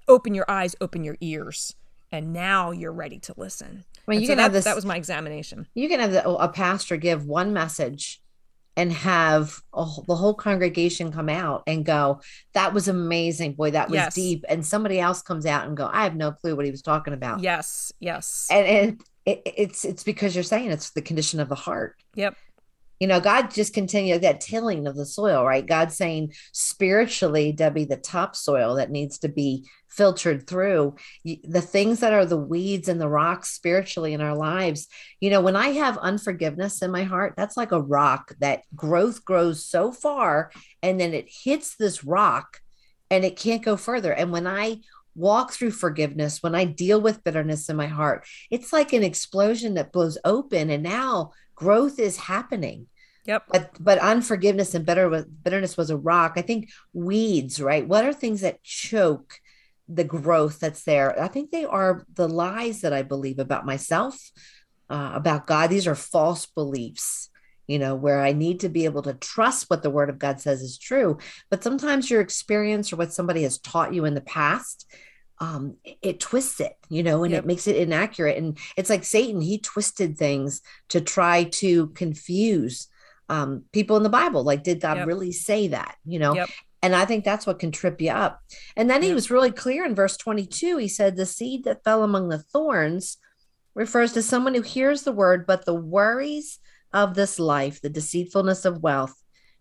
Open 0.08 0.34
your 0.34 0.46
eyes, 0.50 0.76
open 0.80 1.04
your 1.04 1.18
ears, 1.22 1.76
and 2.12 2.32
now 2.32 2.72
you're 2.72 2.94
ready 2.94 3.20
to 3.20 3.34
listen. 3.36 3.84
Well, 4.06 4.16
And 4.16 4.22
you 4.22 4.28
so 4.28 4.32
can 4.34 4.40
have 4.40 4.52
that, 4.54 4.58
this- 4.60 4.66
that 4.66 4.76
was 4.76 4.86
my 4.86 4.96
examination. 4.96 5.68
You 5.74 5.90
can 5.90 6.00
have 6.00 6.12
the, 6.12 6.28
a 6.30 6.48
pastor 6.50 6.98
give 6.98 7.26
one 7.26 7.52
message 7.54 8.22
and 8.78 8.94
have 8.94 9.60
a, 9.74 9.86
the 10.08 10.16
whole 10.16 10.36
congregation 10.36 11.12
come 11.12 11.28
out 11.28 11.64
and 11.68 11.84
go, 11.84 12.22
That 12.54 12.74
was 12.74 12.88
amazing. 12.88 13.54
Boy, 13.54 13.72
that 13.72 13.90
was 13.90 13.96
Yes. 13.96 14.14
deep. 14.14 14.46
And 14.48 14.66
somebody 14.66 15.00
else 15.00 15.22
comes 15.22 15.46
out 15.46 15.68
and 15.68 15.76
go, 15.76 15.90
I 15.92 16.04
have 16.04 16.16
no 16.16 16.32
clue 16.32 16.56
what 16.56 16.64
he 16.64 16.72
was 16.72 16.84
talking 16.84 17.14
about. 17.14 17.42
Yes, 17.42 17.92
yes. 18.00 18.48
And, 18.50 18.66
and 18.68 19.02
it, 19.26 19.42
it's 19.46 19.84
it's 19.84 20.04
because 20.04 20.36
you're 20.36 20.44
saying 20.44 20.72
it's 20.72 20.92
the 20.92 21.02
condition 21.02 21.40
of 21.42 21.50
the 21.50 21.56
heart. 21.56 21.96
Yep. 22.16 22.36
You 23.00 23.08
know, 23.08 23.20
God 23.20 23.52
just 23.52 23.74
continued 23.74 24.22
that 24.22 24.42
tilling 24.42 24.88
of 24.88 24.96
the 24.96 25.06
soil, 25.06 25.44
right? 25.46 25.66
God's 25.66 25.96
saying 25.96 26.34
spiritually, 26.52 27.52
Debbie, 27.52 27.86
the 27.86 27.98
topsoil 27.98 28.76
that 28.76 28.90
needs 28.90 29.20
to 29.20 29.28
be 29.28 29.68
filtered 29.98 30.48
through 30.48 30.96
the 31.26 31.62
things 31.62 32.00
that 32.00 32.14
are 32.14 32.26
the 32.26 32.38
weeds 32.38 32.88
and 32.88 33.02
the 33.02 33.10
rocks 33.10 33.50
spiritually 33.50 34.14
in 34.14 34.22
our 34.22 34.36
lives. 34.36 34.88
You 35.20 35.32
know, 35.32 35.42
when 35.42 35.56
I 35.56 35.70
have 35.70 35.98
unforgiveness 35.98 36.82
in 36.82 36.92
my 36.92 37.04
heart, 37.04 37.34
that's 37.36 37.58
like 37.58 37.72
a 37.72 37.82
rock 37.82 38.36
that 38.40 38.62
growth 38.76 39.26
grows 39.26 39.66
so 39.66 39.92
far 39.92 40.52
and 40.84 41.00
then 41.00 41.14
it 41.14 41.28
hits 41.28 41.76
this 41.76 42.04
rock 42.04 42.62
and 43.10 43.26
it 43.26 43.38
can't 43.38 43.64
go 43.64 43.76
further. 43.76 44.14
And 44.14 44.32
when 44.32 44.46
I 44.46 44.82
walk 45.16 45.52
through 45.52 45.72
forgiveness, 45.72 46.44
when 46.44 46.54
I 46.54 46.66
deal 46.66 47.02
with 47.02 47.24
bitterness 47.24 47.70
in 47.70 47.76
my 47.76 47.88
heart, 47.88 48.26
it's 48.52 48.72
like 48.72 48.94
an 48.94 49.04
explosion 49.04 49.74
that 49.74 49.92
blows 49.92 50.18
open 50.24 50.70
and 50.70 50.84
now 50.84 51.32
growth 51.56 52.00
is 52.00 52.18
happening 52.18 52.88
Yep. 53.26 53.44
but 53.52 53.72
but 53.78 53.98
unforgiveness 53.98 54.74
and 54.74 54.86
bitter 54.86 55.26
bitterness 55.44 55.76
was 55.76 55.90
a 55.90 55.98
rock 55.98 56.34
i 56.38 56.42
think 56.42 56.70
weeds 56.94 57.60
right 57.60 57.86
what 57.86 58.06
are 58.06 58.14
things 58.14 58.40
that 58.40 58.64
choke 58.64 59.42
the 59.90 60.04
growth 60.04 60.60
that's 60.60 60.84
there 60.84 61.20
i 61.22 61.28
think 61.28 61.52
they 61.52 61.66
are 61.66 62.06
the 62.14 62.28
lies 62.28 62.82
that 62.82 62.94
i 62.94 63.02
believe 63.02 63.40
about 63.40 63.66
myself 63.66 64.32
uh, 64.90 65.12
about 65.14 65.48
god 65.48 65.68
these 65.70 65.88
are 65.88 65.96
false 65.96 66.46
beliefs 66.46 67.30
you 67.68 67.80
know 67.80 67.96
where 67.96 68.22
i 68.22 68.32
need 68.34 68.60
to 68.62 68.70
be 68.70 68.86
able 68.86 69.02
to 69.02 69.14
trust 69.14 69.70
what 69.70 69.84
the 69.84 69.90
word 69.90 70.10
of 70.10 70.20
god 70.20 70.40
says 70.40 70.62
is 70.62 70.78
true 70.78 71.18
but 71.50 71.64
sometimes 71.64 72.10
your 72.10 72.22
experience 72.22 72.92
or 72.92 72.96
what 72.98 73.14
somebody 73.14 73.44
has 73.44 73.60
taught 73.60 73.94
you 73.94 74.06
in 74.06 74.14
the 74.14 74.22
past 74.22 74.90
um 75.40 75.76
it, 76.02 76.20
twists 76.20 76.60
it 76.60 76.74
you 76.90 77.04
know 77.04 77.24
and 77.24 77.34
Yep. 77.34 77.44
it 77.44 77.48
makes 77.48 77.68
it 77.68 77.76
inaccurate 77.76 78.38
and 78.38 78.58
it's 78.76 78.90
like 78.90 79.04
satan 79.04 79.40
he 79.42 79.58
twisted 79.60 80.18
things 80.18 80.62
to 80.90 81.00
try 81.02 81.44
to 81.44 81.88
confuse 81.88 82.88
um, 83.30 83.64
people 83.74 83.98
in 83.98 84.04
the 84.04 84.10
Bible. 84.10 84.44
Like, 84.44 84.64
did 84.64 84.82
God 84.82 84.98
Yep. 84.98 85.08
really 85.08 85.32
say 85.32 85.68
that? 85.70 85.96
You 86.06 86.20
know, 86.20 86.36
Yep. 86.36 86.50
And 86.88 86.96
I 86.96 87.04
think 87.04 87.26
that's 87.26 87.46
what 87.46 87.60
can 87.60 87.72
trip 87.74 88.00
you 88.00 88.12
up. 88.12 88.40
And 88.78 88.90
then 88.90 89.04
he 89.04 89.14
was 89.14 89.30
really 89.30 89.52
clear 89.52 89.86
in 89.86 89.94
verse 89.94 90.16
22. 90.16 90.78
He 90.78 90.88
said, 90.88 91.18
The 91.18 91.26
seed 91.26 91.66
that 91.66 91.84
fell 91.84 92.02
among 92.02 92.30
the 92.30 92.40
thorns 92.40 93.18
refers 93.76 94.14
to 94.14 94.22
someone 94.22 94.56
who 94.56 94.62
hears 94.62 95.04
the 95.04 95.12
word, 95.12 95.46
but 95.46 95.66
the 95.66 95.76
worries 95.76 96.60
of 96.94 97.14
this 97.14 97.40
life, 97.40 97.82
the 97.82 97.90
deceitfulness 97.90 98.64
of 98.64 98.82
wealth, 98.82 99.14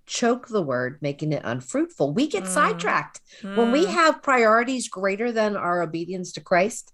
choke 0.06 0.46
the 0.46 0.62
word, 0.62 0.98
making 1.02 1.32
it 1.32 1.42
unfruitful. 1.44 2.14
We 2.14 2.28
get 2.28 2.44
Mm. 2.44 2.48
sidetracked. 2.48 3.20
When 3.42 3.72
we 3.72 3.86
Mm. 3.86 3.90
have 3.90 4.22
priorities 4.22 4.88
greater 4.88 5.32
than 5.32 5.56
our 5.56 5.82
obedience 5.82 6.30
to 6.34 6.40
Christ, 6.40 6.92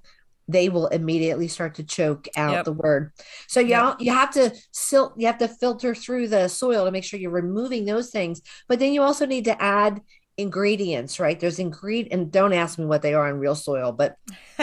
they 0.48 0.68
will 0.70 0.86
immediately 0.86 1.46
start 1.46 1.74
to 1.74 1.84
choke 1.84 2.26
out 2.36 2.52
Yep. 2.52 2.64
the 2.64 2.72
word. 2.72 3.12
So 3.48 3.60
you 3.60 3.68
Yep. 3.68 3.96
you 4.00 4.12
have 4.12 4.30
to 4.32 4.52
sil- 4.74 5.14
you 5.16 5.26
have 5.28 5.38
to 5.38 5.46
filter 5.48 5.94
through 5.94 6.28
the 6.28 6.48
soil 6.48 6.84
to 6.84 6.90
make 6.90 7.04
sure 7.04 7.20
you're 7.20 7.30
removing 7.30 7.84
those 7.84 8.10
things. 8.10 8.40
But 8.66 8.78
then 8.80 8.92
you 8.92 9.02
also 9.02 9.24
need 9.26 9.44
to 9.44 9.62
add 9.62 10.00
ingredients, 10.36 11.20
right? 11.20 11.38
There's 11.38 11.58
ingredient 11.58 12.12
and 12.12 12.32
don't 12.32 12.52
ask 12.52 12.78
me 12.78 12.86
what 12.86 13.02
they 13.02 13.14
are 13.14 13.28
in 13.28 13.38
real 13.38 13.54
soil, 13.54 13.92
but 13.92 14.16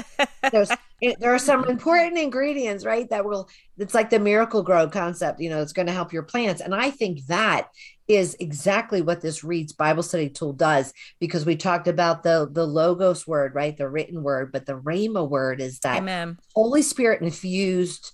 there's 0.52 0.72
there 1.02 1.34
are 1.34 1.40
some 1.40 1.64
important 1.66 2.18
ingredients, 2.18 2.86
right? 2.86 3.10
That 3.10 3.24
will 3.24 3.48
it's 3.78 3.94
like 3.94 4.10
the 4.10 4.20
Miracle-Gro 4.20 4.90
concept, 4.90 5.40
you 5.40 5.50
know, 5.50 5.62
it's 5.62 5.74
going 5.74 5.88
to 5.88 5.94
help 5.94 6.12
your 6.12 6.24
plants. 6.24 6.62
And 6.62 6.76
I 6.76 6.92
think 6.92 7.26
that 7.28 7.70
is 8.08 8.36
exactly 8.40 9.02
what 9.02 9.22
this 9.22 9.44
reads 9.44 9.72
Bible 9.72 10.04
study 10.04 10.30
tool 10.30 10.52
does 10.52 10.94
because 11.20 11.46
we 11.46 11.56
talked 11.56 11.88
about 11.88 12.24
the 12.24 12.50
the 12.52 12.66
logos 12.66 13.28
word, 13.28 13.56
right? 13.56 13.78
The 13.78 13.90
written 13.90 14.24
word, 14.24 14.52
but 14.52 14.66
the 14.66 14.80
rhema 14.80 15.28
word 15.28 15.62
is 15.62 15.80
that 15.80 15.98
Amen. 15.98 16.38
Holy 16.54 16.82
Spirit 16.82 17.22
infused 17.22 18.12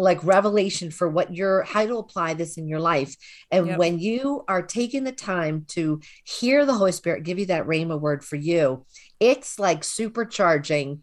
like 0.00 0.22
revelation 0.24 0.90
for 0.90 1.08
what 1.08 1.34
you're 1.34 1.62
how 1.62 1.86
to 1.86 1.98
apply 1.98 2.34
this 2.34 2.56
in 2.56 2.68
your 2.68 2.80
life. 2.80 3.14
And 3.50 3.66
Yep. 3.68 3.78
when 3.78 3.98
you 3.98 4.44
are 4.48 4.62
taking 4.62 5.04
the 5.04 5.12
time 5.12 5.64
to 5.68 6.00
hear 6.24 6.64
the 6.64 6.74
Holy 6.74 6.92
Spirit 6.92 7.24
give 7.24 7.38
you 7.38 7.46
that 7.46 7.66
rhema 7.66 8.00
word 8.00 8.24
for 8.24 8.36
you, 8.36 8.84
it's 9.20 9.58
like 9.58 9.82
supercharging 9.82 11.00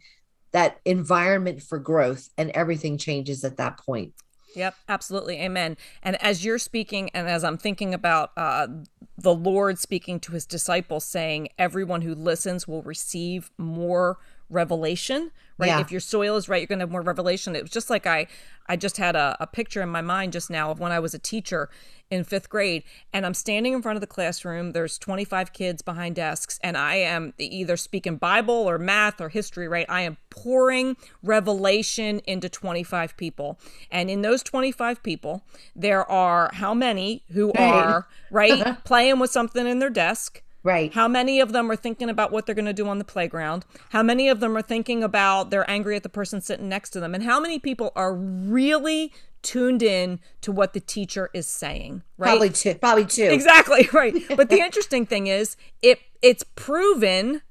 that 0.52 0.80
environment 0.86 1.62
for 1.62 1.78
growth 1.80 2.30
and 2.38 2.50
everything 2.52 2.98
changes 2.98 3.44
at 3.44 3.58
that 3.58 3.78
point. 3.78 4.14
Yep, 4.56 4.76
absolutely. 4.88 5.42
Amen. 5.42 5.76
And 6.02 6.22
as 6.24 6.46
you're 6.46 6.60
speaking, 6.60 7.10
and 7.14 7.28
as 7.28 7.44
I'm 7.44 7.58
thinking 7.58 7.94
about 7.94 8.32
uh, 8.38 8.68
the 9.18 9.34
Lord 9.34 9.80
speaking 9.80 10.20
to 10.22 10.32
his 10.32 10.46
disciples, 10.46 11.04
saying, 11.04 11.50
Everyone 11.60 12.02
who 12.04 12.16
listens 12.16 12.68
will 12.68 12.82
receive 12.84 13.52
more 13.58 14.18
revelation, 14.50 15.32
right? 15.58 15.68
Yeah. 15.68 15.80
If 15.80 15.92
your 15.92 16.02
soil 16.02 16.36
is 16.36 16.50
right, 16.50 16.62
you're 16.62 16.68
going 16.68 16.80
to 16.80 16.84
have 16.84 16.92
more 16.92 17.02
revelation. 17.02 17.56
It 17.56 17.62
was 17.62 17.72
just 17.72 17.90
like 17.90 18.06
I, 18.06 18.28
I 18.68 18.76
just 18.76 18.98
had 18.98 19.16
a, 19.16 19.38
a 19.40 19.48
picture 19.48 19.82
in 19.82 19.90
my 19.90 20.02
mind 20.02 20.34
just 20.34 20.50
now 20.50 20.72
of 20.72 20.80
when 20.80 20.92
I 20.92 21.00
was 21.00 21.14
a 21.14 21.20
teacher 21.20 21.70
in 22.12 22.24
fifth 22.24 22.50
grade, 22.50 22.84
and 23.14 23.26
I'm 23.26 23.34
standing 23.34 23.74
in 23.74 23.82
front 23.82 23.98
of 23.98 24.02
the 24.02 24.08
classroom. 24.08 24.74
There's 24.74 24.98
25 25.00 25.54
kids 25.54 25.82
behind 25.82 26.16
desks, 26.16 26.60
and 26.64 26.78
I 26.78 26.96
am 26.96 27.34
either 27.40 27.78
speaking 27.78 28.18
Bible 28.18 28.54
or 28.54 28.78
math 28.78 29.20
or 29.20 29.30
history, 29.30 29.68
right? 29.68 29.88
I 29.90 30.02
am 30.02 30.18
pouring 30.30 30.98
revelation 31.24 32.20
into 32.28 32.48
25 32.48 33.18
people. 33.18 33.60
And 33.90 34.10
in 34.10 34.22
those 34.22 34.44
25 34.44 35.02
people, 35.02 35.44
there 35.76 36.10
are 36.10 36.52
how 36.54 36.74
many 36.74 37.24
who 37.32 37.52
are, 37.54 38.08
right, 38.30 38.78
playing 38.84 39.20
with 39.20 39.32
something 39.32 39.66
in 39.66 39.80
their 39.80 39.90
desk? 39.90 40.44
Right. 40.66 40.92
How 40.92 41.08
many 41.08 41.40
of 41.40 41.52
them 41.52 41.70
are 41.70 41.76
thinking 41.76 42.10
about 42.10 42.32
what 42.32 42.48
they're 42.48 42.56
going 42.56 42.66
to 42.66 42.74
do 42.74 42.88
on 42.88 42.98
the 42.98 43.06
playground? 43.06 43.66
How 43.92 44.02
many 44.02 44.30
of 44.30 44.40
them 44.40 44.58
are 44.58 44.64
thinking 44.64 45.04
about 45.04 45.52
they're 45.52 45.70
angry 45.70 45.96
at 45.96 46.02
the 46.02 46.10
person 46.10 46.42
sitting 46.42 46.68
next 46.68 46.90
to 46.90 47.00
them? 47.00 47.14
And 47.14 47.24
how 47.24 47.40
many 47.40 47.60
people 47.60 47.92
are 47.96 48.16
really 48.16 49.14
tuned 49.44 49.84
in 49.84 50.20
to 50.42 50.52
what 50.52 50.74
the 50.74 50.80
teacher 50.80 51.30
is 51.36 51.46
saying? 51.46 52.02
Right? 52.18 52.30
Probably 52.30 52.50
two. 52.50 52.74
Probably 52.74 53.06
two. 53.06 53.26
Exactly, 53.30 53.88
right. 53.94 54.16
But 54.36 54.50
the 54.50 54.60
interesting 54.60 55.06
thing 55.06 55.28
is 55.28 55.56
it 55.84 56.00
it's 56.24 56.44
proven 56.56 57.44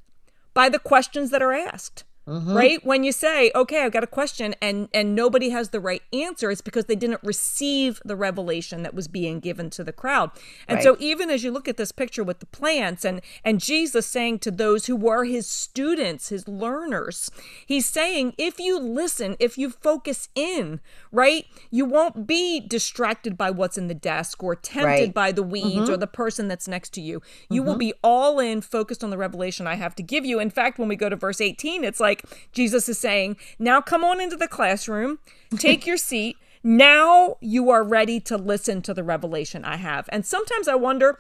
by 0.53 0.69
the 0.69 0.81
questions 0.81 1.31
that 1.31 1.41
are 1.41 1.53
asked. 1.53 2.03
Mm-hmm. 2.27 2.55
Right? 2.55 2.85
When 2.87 3.05
you 3.05 3.13
say, 3.13 3.51
"Okay, 3.55 3.83
I've 3.83 3.93
got 3.93 4.03
a 4.03 4.07
question," 4.07 4.55
and 4.63 4.89
and 4.95 5.15
nobody 5.15 5.51
has 5.51 5.69
the 5.71 5.81
right 5.81 6.03
answer, 6.13 6.51
it's 6.51 6.63
because 6.63 6.87
they 6.87 6.97
didn't 6.97 7.21
receive 7.23 8.01
the 8.05 8.17
revelation 8.17 8.83
that 8.83 8.95
was 8.95 9.09
being 9.09 9.41
given 9.41 9.69
to 9.71 9.85
the 9.85 9.93
crowd. 9.93 10.31
And 10.67 10.83
so 10.83 10.97
even 10.99 11.29
as 11.29 11.45
you 11.45 11.51
look 11.51 11.69
at 11.69 11.77
this 11.77 11.93
picture 11.93 12.25
with 12.25 12.41
the 12.41 12.47
plants 12.47 13.05
and 13.05 13.21
and 13.45 13.61
Jesus 13.61 14.07
saying 14.07 14.39
to 14.41 14.51
those 14.51 14.87
who 14.87 14.97
were 14.97 15.25
his 15.25 15.47
students, 15.47 16.29
his 16.31 16.49
learners, 16.49 17.31
he's 17.67 17.87
saying, 17.87 18.33
"If 18.39 18.59
you 18.59 18.79
listen, 18.79 19.37
if 19.39 19.59
you 19.59 19.69
focus 19.69 20.29
in, 20.35 20.81
right? 21.13 21.45
You 21.71 21.85
won't 21.85 22.27
be 22.27 22.59
distracted 22.61 23.37
by 23.37 23.51
what's 23.51 23.77
in 23.77 23.89
the 23.89 23.95
desk 23.95 24.43
or 24.43 24.55
tempted 24.55 24.85
Right. 24.85 25.15
by 25.15 25.33
the 25.33 25.43
weeds 25.43 25.91
or 25.91 25.97
the 25.97 26.07
person 26.07 26.49
that's 26.49 26.69
next 26.69 26.93
to 26.95 27.01
you. 27.01 27.21
You 27.51 27.63
will 27.63 27.77
be 27.77 27.93
all 28.03 28.39
in, 28.39 28.61
focused 28.61 29.03
on 29.05 29.11
the 29.11 29.19
revelation 29.19 29.67
I 29.67 29.75
have 29.75 29.95
to 29.97 30.03
give 30.03 30.25
you. 30.25 30.41
In 30.41 30.51
fact, 30.51 30.79
when 30.79 30.89
we 30.89 30.97
go 30.97 31.09
to 31.09 31.17
verse 31.17 31.41
18, 31.41 31.85
it's 31.85 32.01
like 32.01 32.14
Jesus 32.53 32.89
is 32.89 32.99
saying, 32.99 33.37
Now 33.59 33.81
come 33.81 34.05
on 34.05 34.21
into 34.21 34.37
the 34.37 34.49
classroom, 34.49 35.19
take 35.57 35.87
your 35.87 35.97
seat. 35.97 36.37
Now 36.63 37.37
you 37.41 37.71
are 37.71 37.85
ready 37.85 38.21
to 38.21 38.39
listen 38.39 38.81
to 38.83 38.95
the 38.95 39.05
revelation 39.05 39.65
I 39.65 39.77
have. 39.77 40.09
And 40.11 40.25
sometimes 40.25 40.67
I 40.67 40.75
wonder 40.75 41.19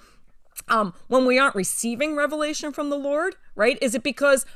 um, 0.68 0.94
when 1.08 1.26
we 1.26 1.38
aren't 1.38 1.54
receiving 1.54 2.16
revelation 2.16 2.72
from 2.72 2.90
the 2.90 2.96
Lord, 2.96 3.36
right? 3.54 3.78
Is 3.82 3.94
it 3.94 4.02
because 4.02 4.46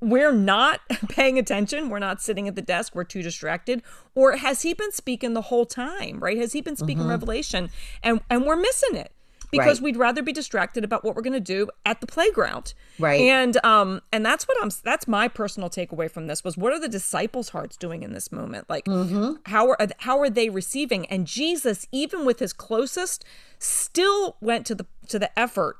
we're 0.00 0.32
not 0.32 0.80
paying 1.08 1.38
attention? 1.38 1.88
We're 1.88 1.98
not 1.98 2.22
sitting 2.22 2.46
at 2.46 2.54
the 2.54 2.62
desk. 2.62 2.94
We're 2.94 3.04
too 3.04 3.22
distracted. 3.22 3.82
Or 4.14 4.36
has 4.36 4.62
he 4.62 4.74
been 4.74 4.92
speaking 4.92 5.34
the 5.34 5.42
whole 5.42 5.66
time, 5.66 6.20
right? 6.20 6.38
Has 6.38 6.52
he 6.52 6.60
been 6.60 6.76
speaking 6.76 6.98
mm-hmm. 6.98 7.10
revelation 7.10 7.70
and, 8.02 8.20
and 8.30 8.44
we're 8.44 8.56
missing 8.56 8.94
it? 8.96 9.12
Because 9.50 9.80
right. 9.80 9.84
we'd 9.84 9.96
rather 9.96 10.22
be 10.22 10.32
distracted 10.32 10.84
about 10.84 11.04
what 11.04 11.14
we're 11.14 11.22
going 11.22 11.32
to 11.32 11.40
do 11.40 11.68
at 11.84 12.00
the 12.00 12.06
playground. 12.06 12.74
Right. 12.98 13.20
And 13.20 13.64
um 13.64 14.02
and 14.12 14.24
that's 14.24 14.46
what 14.48 14.56
I'm 14.62 14.70
that's 14.84 15.06
my 15.06 15.28
personal 15.28 15.70
takeaway 15.70 16.10
from 16.10 16.26
this 16.26 16.44
was 16.44 16.56
what 16.56 16.72
are 16.72 16.80
the 16.80 16.88
disciples' 16.88 17.50
hearts 17.50 17.76
doing 17.76 18.02
in 18.02 18.12
this 18.12 18.32
moment? 18.32 18.68
Like 18.68 18.84
mm-hmm. 18.86 19.34
how 19.46 19.68
are 19.68 19.78
how 19.98 20.18
are 20.20 20.30
they 20.30 20.48
receiving? 20.48 21.06
And 21.06 21.26
Jesus 21.26 21.86
even 21.92 22.24
with 22.24 22.38
his 22.38 22.52
closest 22.52 23.24
still 23.58 24.36
went 24.40 24.66
to 24.66 24.74
the 24.74 24.86
to 25.08 25.18
the 25.18 25.36
effort 25.38 25.76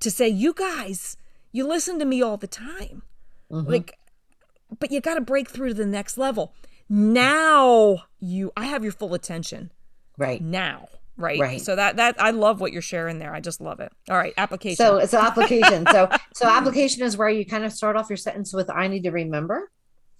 to 0.00 0.10
say, 0.10 0.28
"You 0.28 0.54
guys, 0.54 1.16
you 1.52 1.66
listen 1.66 1.98
to 1.98 2.04
me 2.04 2.22
all 2.22 2.36
the 2.36 2.46
time." 2.46 3.02
Mm-hmm. 3.50 3.70
Like 3.70 3.98
but 4.78 4.90
you 4.90 5.00
got 5.00 5.14
to 5.14 5.20
break 5.20 5.50
through 5.50 5.68
to 5.68 5.74
the 5.74 5.86
next 5.86 6.16
level. 6.16 6.54
Now 6.88 8.04
you 8.18 8.52
I 8.56 8.66
have 8.66 8.82
your 8.82 8.92
full 8.92 9.14
attention. 9.14 9.72
Right. 10.16 10.42
Now 10.42 10.88
right. 11.20 11.38
Right. 11.38 11.60
So 11.60 11.76
that 11.76 11.96
that 11.96 12.20
i 12.20 12.30
love 12.30 12.60
what 12.60 12.72
you're 12.72 12.82
sharing 12.82 13.18
there. 13.18 13.34
I 13.34 13.40
just 13.40 13.60
love 13.60 13.80
it. 13.80 13.92
All 14.08 14.16
right 14.16 14.34
application. 14.36 14.76
So 14.76 14.96
it's 14.96 15.12
an 15.12 15.24
application. 15.24 15.86
So 15.90 16.08
so 16.34 16.48
application 16.48 17.02
is 17.02 17.16
where 17.16 17.28
you 17.28 17.46
kind 17.46 17.64
of 17.64 17.72
start 17.72 17.96
off 17.96 18.10
your 18.10 18.16
sentence 18.16 18.52
with 18.52 18.70
i 18.70 18.88
need 18.88 19.04
to 19.04 19.10
remember 19.10 19.70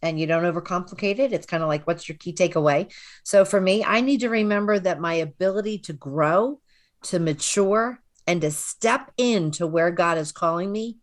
and 0.03 0.19
you 0.19 0.27
don't 0.27 0.45
overcomplicate 0.45 1.19
it. 1.19 1.33
It's 1.33 1.47
kind 1.47 1.63
of 1.63 1.69
like 1.69 1.87
what's 1.87 2.09
your 2.09 2.17
key 2.19 2.33
takeaway? 2.33 2.93
So 3.25 3.45
for 3.45 3.61
me 3.61 3.85
i 3.85 4.01
need 4.01 4.21
to 4.21 4.29
remember 4.29 4.79
that 4.79 5.01
my 5.01 5.15
ability 5.15 5.79
to 5.79 5.93
grow 5.93 6.61
to 7.05 7.19
mature 7.19 8.01
and 8.27 8.43
to 8.43 8.51
step 8.51 9.11
into 9.17 9.67
where 9.67 9.91
god 9.91 10.19
is 10.19 10.33
calling 10.33 10.71
me 10.71 10.99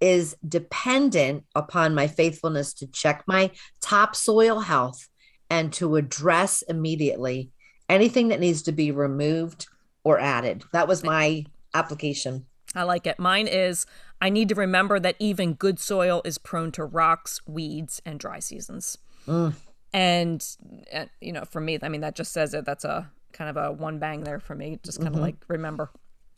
is 0.00 0.36
dependent 0.46 1.44
upon 1.54 1.94
my 1.94 2.06
faithfulness 2.06 2.72
to 2.74 2.86
check 2.86 3.24
my 3.26 3.50
topsoil 3.80 4.60
health 4.60 5.08
and 5.50 5.72
to 5.72 5.96
address 5.96 6.62
immediately 6.62 7.50
anything 7.88 8.28
that 8.28 8.40
needs 8.40 8.62
to 8.62 8.72
be 8.72 8.90
removed 8.90 9.66
or 10.04 10.18
added. 10.18 10.64
That 10.72 10.88
was 10.88 11.02
my 11.02 11.44
application. 11.74 12.46
I 12.74 12.82
like 12.82 13.06
it. 13.06 13.18
Mine 13.18 13.46
is 13.46 13.86
I 14.20 14.30
need 14.30 14.48
to 14.50 14.54
remember 14.54 14.98
that 15.00 15.16
even 15.18 15.54
good 15.54 15.78
soil 15.78 16.22
is 16.24 16.38
prone 16.38 16.72
to 16.72 16.84
rocks, 16.84 17.40
weeds, 17.46 18.02
and 18.04 18.18
dry 18.18 18.40
seasons. 18.40 18.98
Mm. 19.26 19.54
And, 19.92 20.46
uh, 20.92 21.06
you 21.20 21.32
know, 21.32 21.44
for 21.44 21.60
me, 21.60 21.78
I 21.80 21.88
mean, 21.88 22.02
that 22.02 22.14
just 22.14 22.32
says 22.32 22.52
it. 22.52 22.64
That's 22.64 22.84
a 22.84 23.10
kind 23.32 23.48
of 23.48 23.56
a 23.56 23.72
one 23.72 23.98
bang 23.98 24.24
there 24.24 24.40
for 24.40 24.54
me. 24.54 24.78
Just 24.82 24.98
kind 24.98 25.10
mm-hmm. 25.10 25.18
of 25.18 25.22
like 25.22 25.36
remember. 25.48 25.90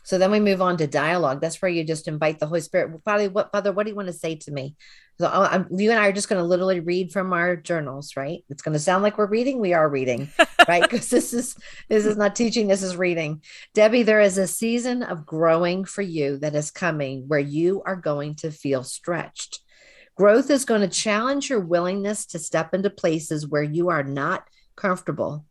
So 0.04 0.18
then 0.18 0.30
we 0.30 0.40
move 0.40 0.62
on 0.62 0.76
to 0.78 0.86
dialogue. 0.86 1.40
That's 1.40 1.60
where 1.60 1.70
you 1.70 1.84
just 1.84 2.08
invite 2.08 2.38
the 2.38 2.46
Holy 2.46 2.60
Spirit. 2.60 3.00
Father, 3.04 3.30
what 3.30 3.52
Father, 3.52 3.72
what 3.72 3.84
do 3.84 3.90
you 3.90 3.96
want 3.96 4.08
to 4.08 4.14
say 4.14 4.36
to 4.36 4.50
me? 4.50 4.76
So 5.20 5.28
I'm, 5.28 5.66
you 5.70 5.90
and 5.90 6.00
I 6.00 6.08
are 6.08 6.12
just 6.12 6.30
going 6.30 6.40
to 6.40 6.48
literally 6.48 6.80
read 6.80 7.12
from 7.12 7.32
our 7.34 7.54
journals, 7.54 8.16
right? 8.16 8.42
It's 8.48 8.62
going 8.62 8.72
to 8.72 8.78
sound 8.78 9.02
like 9.02 9.18
we're 9.18 9.26
reading. 9.26 9.60
We 9.60 9.74
are 9.74 9.88
reading, 9.88 10.30
right? 10.68 10.82
Because 10.82 11.10
this 11.10 11.34
is 11.34 11.56
this 11.88 12.06
is 12.06 12.16
not 12.16 12.34
teaching. 12.34 12.68
This 12.68 12.82
is 12.82 12.96
reading. 12.96 13.42
Debbie, 13.74 14.02
there 14.02 14.22
is 14.22 14.38
a 14.38 14.46
season 14.46 15.02
of 15.02 15.26
growing 15.26 15.84
for 15.84 16.02
you 16.02 16.38
that 16.38 16.54
is 16.54 16.70
coming 16.70 17.28
where 17.28 17.38
you 17.38 17.82
are 17.84 17.96
going 17.96 18.36
to 18.36 18.50
feel 18.50 18.82
stretched. 18.82 19.60
Growth 20.16 20.50
is 20.50 20.64
going 20.64 20.82
to 20.82 20.88
challenge 20.88 21.50
your 21.50 21.60
willingness 21.60 22.26
to 22.26 22.38
step 22.38 22.74
into 22.74 22.90
places 22.90 23.46
where 23.46 23.62
you 23.62 23.90
are 23.90 24.02
not 24.02 24.44
comfortable 24.74 25.44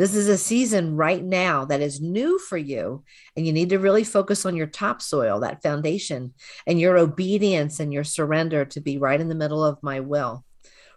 this 0.00 0.14
is 0.14 0.28
a 0.28 0.38
season 0.38 0.96
right 0.96 1.22
now 1.22 1.66
that 1.66 1.82
is 1.82 2.00
new 2.00 2.38
for 2.38 2.56
you. 2.56 3.04
And 3.36 3.46
you 3.46 3.52
need 3.52 3.68
to 3.68 3.78
really 3.78 4.02
focus 4.02 4.46
on 4.46 4.56
your 4.56 4.66
topsoil, 4.66 5.40
that 5.40 5.62
foundation, 5.62 6.32
and 6.66 6.80
your 6.80 6.96
obedience 6.96 7.80
and 7.80 7.92
your 7.92 8.02
surrender 8.02 8.64
to 8.64 8.80
be 8.80 8.96
right 8.96 9.20
in 9.20 9.28
the 9.28 9.34
middle 9.34 9.62
of 9.62 9.82
my 9.82 10.00
will. 10.00 10.42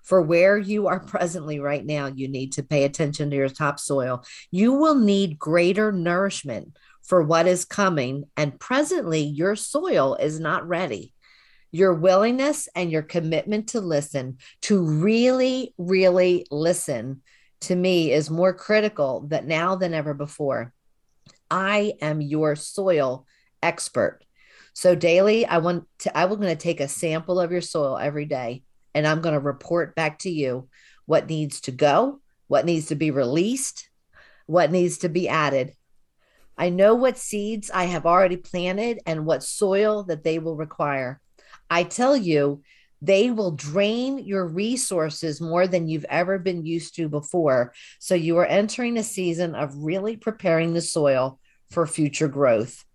For 0.03 0.21
where 0.21 0.57
you 0.57 0.87
are 0.87 0.99
presently 1.05 1.59
right 1.59 1.85
now, 1.85 2.05
you 2.05 2.29
need 2.29 2.53
to 2.53 2.63
pay 2.63 2.85
attention 2.85 3.29
to 3.29 3.35
your 3.35 3.49
topsoil. 3.49 4.23
You 4.51 4.71
will 4.71 4.95
need 4.95 5.37
greater 5.37 5.91
nourishment 5.91 6.77
for 7.01 7.21
what 7.21 7.45
is 7.45 7.65
coming. 7.65 8.23
And 8.37 8.57
presently, 8.57 9.19
your 9.19 9.57
soil 9.57 10.15
is 10.15 10.39
not 10.39 10.65
ready 10.65 11.13
your 11.73 11.91
willingness 11.91 12.69
and 12.75 12.91
your 12.91 13.01
commitment 13.01 13.69
to 13.69 13.81
listen, 13.81 14.37
to 14.61 14.79
really, 14.79 15.73
really 15.79 16.45
listen, 16.51 17.23
to 17.63 17.75
me 17.75 18.11
is 18.11 18.29
more 18.29 18.53
critical 18.53 19.21
that 19.27 19.45
now 19.45 19.75
than 19.75 19.93
ever 19.93 20.13
before. 20.13 20.73
I 21.49 21.93
am 22.01 22.21
your 22.21 22.55
soil 22.55 23.25
expert. 23.61 24.21
So 24.73 24.95
daily, 24.95 25.45
I 25.45 25.59
want 25.59 25.85
to, 25.99 26.17
I'm 26.17 26.29
going 26.29 26.41
to 26.41 26.55
take 26.55 26.79
a 26.79 26.87
sample 26.87 27.39
of 27.39 27.51
your 27.51 27.61
soil 27.61 27.97
every 27.97 28.25
day 28.25 28.63
and 28.93 29.07
I'm 29.07 29.21
going 29.21 29.33
to 29.33 29.39
report 29.39 29.95
back 29.95 30.19
to 30.19 30.29
you 30.29 30.67
what 31.05 31.29
needs 31.29 31.61
to 31.61 31.71
go, 31.71 32.21
what 32.47 32.65
needs 32.65 32.87
to 32.87 32.95
be 32.95 33.11
released, 33.11 33.89
what 34.45 34.71
needs 34.71 34.99
to 34.99 35.09
be 35.09 35.29
added. 35.29 35.73
I 36.57 36.69
know 36.69 36.95
what 36.95 37.17
seeds 37.17 37.71
I 37.71 37.85
have 37.85 38.05
already 38.05 38.37
planted 38.37 38.99
and 39.05 39.25
what 39.25 39.43
soil 39.43 40.03
that 40.03 40.23
they 40.23 40.39
will 40.39 40.55
require. 40.55 41.19
I 41.69 41.83
tell 41.83 42.15
you, 42.15 42.61
they 43.03 43.31
will 43.31 43.51
drain 43.51 44.17
your 44.19 44.47
resources 44.47 45.41
more 45.41 45.67
than 45.67 45.89
you've 45.89 46.05
ever 46.09 46.39
been 46.39 46.65
used 46.65 46.95
to 46.95 47.09
before. 47.09 47.73
So 47.99 48.15
you 48.15 48.37
are 48.37 48.45
entering 48.45 48.97
a 48.97 49.03
season 49.03 49.55
of 49.55 49.75
really 49.75 50.15
preparing 50.15 50.73
the 50.73 50.81
soil 50.81 51.37
for 51.69 51.85
future 51.85 52.29
growth. 52.29 52.85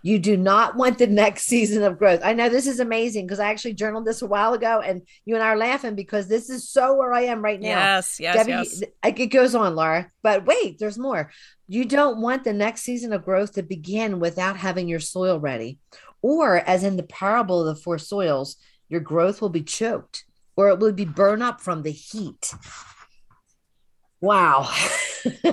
You 0.00 0.18
do 0.18 0.38
not 0.38 0.76
want 0.76 0.96
the 0.96 1.06
next 1.06 1.42
season 1.46 1.82
of 1.82 1.98
growth. 1.98 2.20
I 2.24 2.32
know 2.32 2.48
this 2.48 2.66
is 2.66 2.80
amazing 2.80 3.26
because 3.26 3.40
I 3.40 3.50
actually 3.50 3.74
journaled 3.74 4.06
this 4.06 4.22
a 4.22 4.26
while 4.26 4.54
ago, 4.54 4.80
and 4.80 5.02
you 5.26 5.34
and 5.34 5.44
I 5.44 5.48
are 5.48 5.56
laughing 5.58 5.96
because 5.96 6.28
this 6.28 6.48
is 6.48 6.70
so 6.70 6.94
where 6.94 7.12
I 7.12 7.22
am 7.22 7.42
right 7.42 7.60
now. 7.60 7.68
Yes, 7.68 8.18
yes, 8.18 8.36
Debbie, 8.36 8.50
yes. 8.52 8.82
It 9.04 9.26
goes 9.26 9.54
on, 9.54 9.74
Laura. 9.74 10.10
But 10.22 10.46
wait, 10.46 10.78
there's 10.78 10.96
more. 10.96 11.30
You 11.68 11.84
don't 11.84 12.22
want 12.22 12.44
the 12.44 12.54
next 12.54 12.82
season 12.82 13.12
of 13.12 13.24
growth 13.24 13.52
to 13.54 13.62
begin 13.62 14.18
without 14.18 14.56
having 14.56 14.88
your 14.88 15.00
soil 15.00 15.38
ready. 15.38 15.78
Or, 16.22 16.56
as 16.56 16.84
in 16.84 16.96
the 16.96 17.02
parable 17.02 17.60
of 17.60 17.76
the 17.76 17.82
four 17.82 17.98
soils, 17.98 18.56
your 18.88 19.00
growth 19.00 19.40
will 19.40 19.48
be 19.48 19.62
choked 19.62 20.24
or 20.56 20.68
it 20.68 20.78
will 20.78 20.92
be 20.92 21.04
burned 21.04 21.42
up 21.42 21.60
from 21.60 21.82
the 21.82 21.90
heat. 21.90 22.54
Wow. 24.20 24.70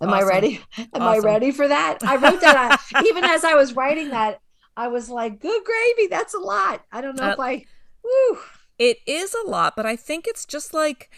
Am 0.00 0.10
awesome. 0.10 0.14
I 0.14 0.22
ready? 0.22 0.60
Am 0.78 0.86
awesome. 0.94 1.02
I 1.02 1.18
ready 1.18 1.50
for 1.50 1.66
that? 1.66 1.98
I 2.02 2.16
wrote 2.16 2.40
that 2.40 2.80
even 3.04 3.24
as 3.24 3.44
I 3.44 3.54
was 3.54 3.74
writing 3.74 4.10
that, 4.10 4.40
I 4.76 4.88
was 4.88 5.08
like, 5.08 5.40
good 5.40 5.64
gravy. 5.64 6.06
That's 6.08 6.34
a 6.34 6.38
lot. 6.38 6.84
I 6.92 7.00
don't 7.00 7.16
know 7.16 7.30
uh, 7.30 7.32
if 7.32 7.40
I, 7.40 7.64
woo. 8.04 8.38
It 8.78 8.98
is 9.06 9.34
a 9.34 9.48
lot, 9.48 9.74
but 9.74 9.86
I 9.86 9.96
think 9.96 10.26
it's 10.26 10.44
just 10.44 10.74
like 10.74 11.10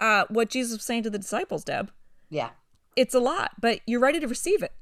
uh, 0.00 0.24
what 0.28 0.48
Jesus 0.48 0.78
was 0.78 0.84
saying 0.84 1.02
to 1.04 1.10
the 1.10 1.18
disciples, 1.18 1.64
Deb. 1.64 1.90
Yeah. 2.28 2.50
It's 2.94 3.14
a 3.14 3.20
lot, 3.20 3.52
but 3.60 3.80
you're 3.86 4.00
ready 4.00 4.20
to 4.20 4.28
receive 4.28 4.62
it. 4.62 4.72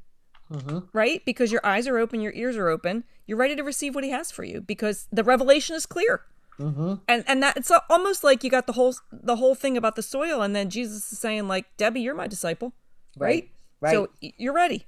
Mm-hmm. 0.52 0.78
Right? 0.92 1.24
Because 1.24 1.52
your 1.52 1.60
eyes 1.64 1.86
are 1.86 1.98
open, 1.98 2.20
your 2.20 2.32
ears 2.32 2.56
are 2.56 2.68
open, 2.68 3.04
you're 3.26 3.38
ready 3.38 3.54
to 3.56 3.62
receive 3.62 3.94
what 3.94 4.04
he 4.04 4.10
has 4.10 4.30
for 4.30 4.44
you 4.44 4.60
because 4.60 5.06
the 5.12 5.22
revelation 5.22 5.76
is 5.76 5.86
clear. 5.86 6.22
Mm-hmm. 6.58 6.94
And 7.06 7.24
and 7.26 7.42
that 7.42 7.56
it's 7.56 7.70
almost 7.88 8.24
like 8.24 8.42
you 8.42 8.50
got 8.50 8.66
the 8.66 8.72
whole 8.72 8.94
the 9.12 9.36
whole 9.36 9.54
thing 9.54 9.76
about 9.76 9.94
the 9.94 10.02
soil, 10.02 10.42
and 10.42 10.56
then 10.56 10.70
Jesus 10.70 11.12
is 11.12 11.18
saying 11.18 11.46
like, 11.46 11.66
Debbie, 11.76 12.00
you're 12.00 12.14
my 12.14 12.26
disciple, 12.26 12.72
right? 13.16 13.48
Right. 13.80 13.92
right. 13.92 13.92
So 13.92 14.08
you're 14.20 14.54
ready. 14.54 14.86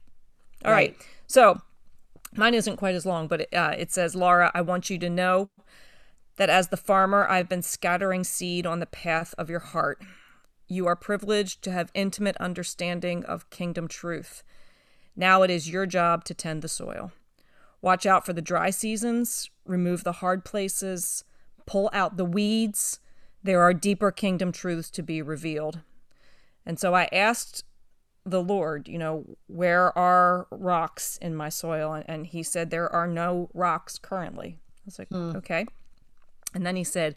All 0.64 0.72
right. 0.72 0.96
right. 0.96 1.06
So 1.28 1.60
mine 2.34 2.54
isn't 2.54 2.76
quite 2.76 2.94
as 2.94 3.06
long, 3.06 3.28
but 3.28 3.42
it, 3.42 3.54
uh, 3.54 3.74
it 3.78 3.92
says, 3.92 4.16
Laura, 4.16 4.50
I 4.54 4.62
want 4.62 4.90
you 4.90 4.98
to 4.98 5.08
know 5.08 5.50
that 6.36 6.50
as 6.50 6.68
the 6.68 6.76
farmer, 6.76 7.26
I've 7.28 7.48
been 7.48 7.62
scattering 7.62 8.24
seed 8.24 8.66
on 8.66 8.80
the 8.80 8.86
path 8.86 9.34
of 9.38 9.50
your 9.50 9.60
heart. 9.60 10.02
You 10.66 10.86
are 10.86 10.96
privileged 10.96 11.62
to 11.64 11.72
have 11.72 11.90
intimate 11.94 12.36
understanding 12.38 13.24
of 13.24 13.50
kingdom 13.50 13.88
truth. 13.88 14.42
Now 15.16 15.42
it 15.42 15.50
is 15.50 15.70
your 15.70 15.86
job 15.86 16.24
to 16.24 16.34
tend 16.34 16.62
the 16.62 16.68
soil. 16.68 17.12
Watch 17.82 18.06
out 18.06 18.26
for 18.26 18.32
the 18.32 18.42
dry 18.42 18.70
seasons, 18.70 19.50
remove 19.64 20.04
the 20.04 20.12
hard 20.12 20.44
places, 20.44 21.24
pull 21.66 21.90
out 21.92 22.16
the 22.16 22.24
weeds. 22.24 23.00
There 23.42 23.62
are 23.62 23.72
deeper 23.72 24.10
kingdom 24.10 24.52
truths 24.52 24.90
to 24.90 25.02
be 25.02 25.22
revealed. 25.22 25.80
And 26.66 26.78
so 26.78 26.94
I 26.94 27.08
asked 27.10 27.64
the 28.26 28.42
Lord, 28.42 28.86
you 28.86 28.98
know, 28.98 29.24
where 29.46 29.96
are 29.96 30.46
rocks 30.50 31.16
in 31.22 31.34
my 31.34 31.48
soil? 31.48 32.02
And, 32.06 32.26
he 32.26 32.42
said, 32.42 32.70
there 32.70 32.90
are 32.92 33.06
no 33.06 33.48
rocks 33.54 33.98
currently. 33.98 34.58
I 34.60 34.82
was 34.84 34.98
like, 34.98 35.08
hmm. 35.08 35.32
okay. 35.36 35.66
And 36.54 36.66
then 36.66 36.76
he 36.76 36.84
said, 36.84 37.16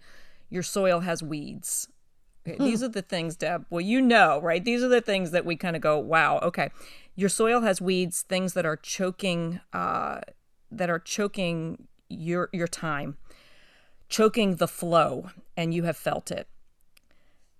your 0.49 0.63
soil 0.63 1.01
has 1.01 1.21
weeds. 1.21 1.89
Okay, 2.47 2.57
hmm. 2.57 2.63
These 2.63 2.83
are 2.83 2.89
the 2.89 3.01
things, 3.01 3.35
Deb. 3.35 3.65
Well, 3.69 3.81
you 3.81 4.01
know, 4.01 4.39
right? 4.41 4.63
These 4.63 4.83
are 4.83 4.89
the 4.89 5.01
things 5.01 5.31
that 5.31 5.45
we 5.45 5.55
kind 5.55 5.75
of 5.75 5.81
go, 5.81 5.97
wow, 5.97 6.39
okay. 6.39 6.69
Your 7.15 7.29
soil 7.29 7.61
has 7.61 7.81
weeds, 7.81 8.23
things 8.23 8.53
that 8.53 8.65
are 8.65 8.75
choking 8.75 9.59
uh, 9.71 10.21
that 10.71 10.89
are 10.89 10.99
choking 10.99 11.87
your 12.09 12.49
your 12.51 12.67
time, 12.67 13.17
choking 14.09 14.55
the 14.55 14.67
flow, 14.67 15.29
and 15.55 15.73
you 15.73 15.83
have 15.83 15.97
felt 15.97 16.31
it. 16.31 16.47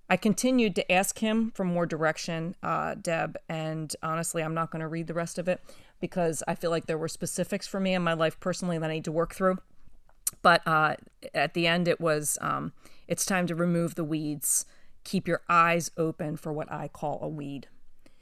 I 0.10 0.18
continued 0.18 0.76
to 0.76 0.92
ask 0.92 1.20
him 1.20 1.52
for 1.56 1.64
more 1.64 1.86
direction, 1.86 2.56
uh, 2.62 2.96
Deb, 2.96 3.38
and 3.48 3.96
honestly, 4.04 4.44
I'm 4.44 4.54
not 4.54 4.70
going 4.70 4.82
to 4.82 4.88
read 4.88 5.08
the 5.08 5.14
rest 5.14 5.40
of 5.40 5.48
it. 5.48 5.62
because 6.04 6.44
I 6.50 6.56
feel 6.56 6.70
like 6.70 6.86
there 6.86 6.98
were 6.98 7.08
specifics 7.08 7.66
for 7.66 7.80
me 7.80 7.94
in 7.94 8.02
my 8.02 8.12
life 8.12 8.38
personally 8.42 8.78
that 8.78 8.90
I 8.90 8.96
need 8.96 9.06
to 9.06 9.12
work 9.14 9.34
through. 9.34 9.60
But 10.42 10.62
uh, 10.68 10.96
at 11.34 11.54
the 11.54 11.66
end, 11.66 11.88
it 11.88 12.02
was 12.02 12.38
um, 12.42 12.74
it's 13.08 13.26
time 13.26 13.48
to 13.48 13.56
remove 13.56 13.96
the 13.96 14.04
weeds. 14.04 14.66
Keep 15.06 15.30
your 15.30 15.44
eyes 15.48 15.92
open 15.96 16.36
for 16.36 16.52
what 16.52 16.70
I 16.70 16.90
call 16.90 17.20
a 17.22 17.30
weed. 17.30 17.68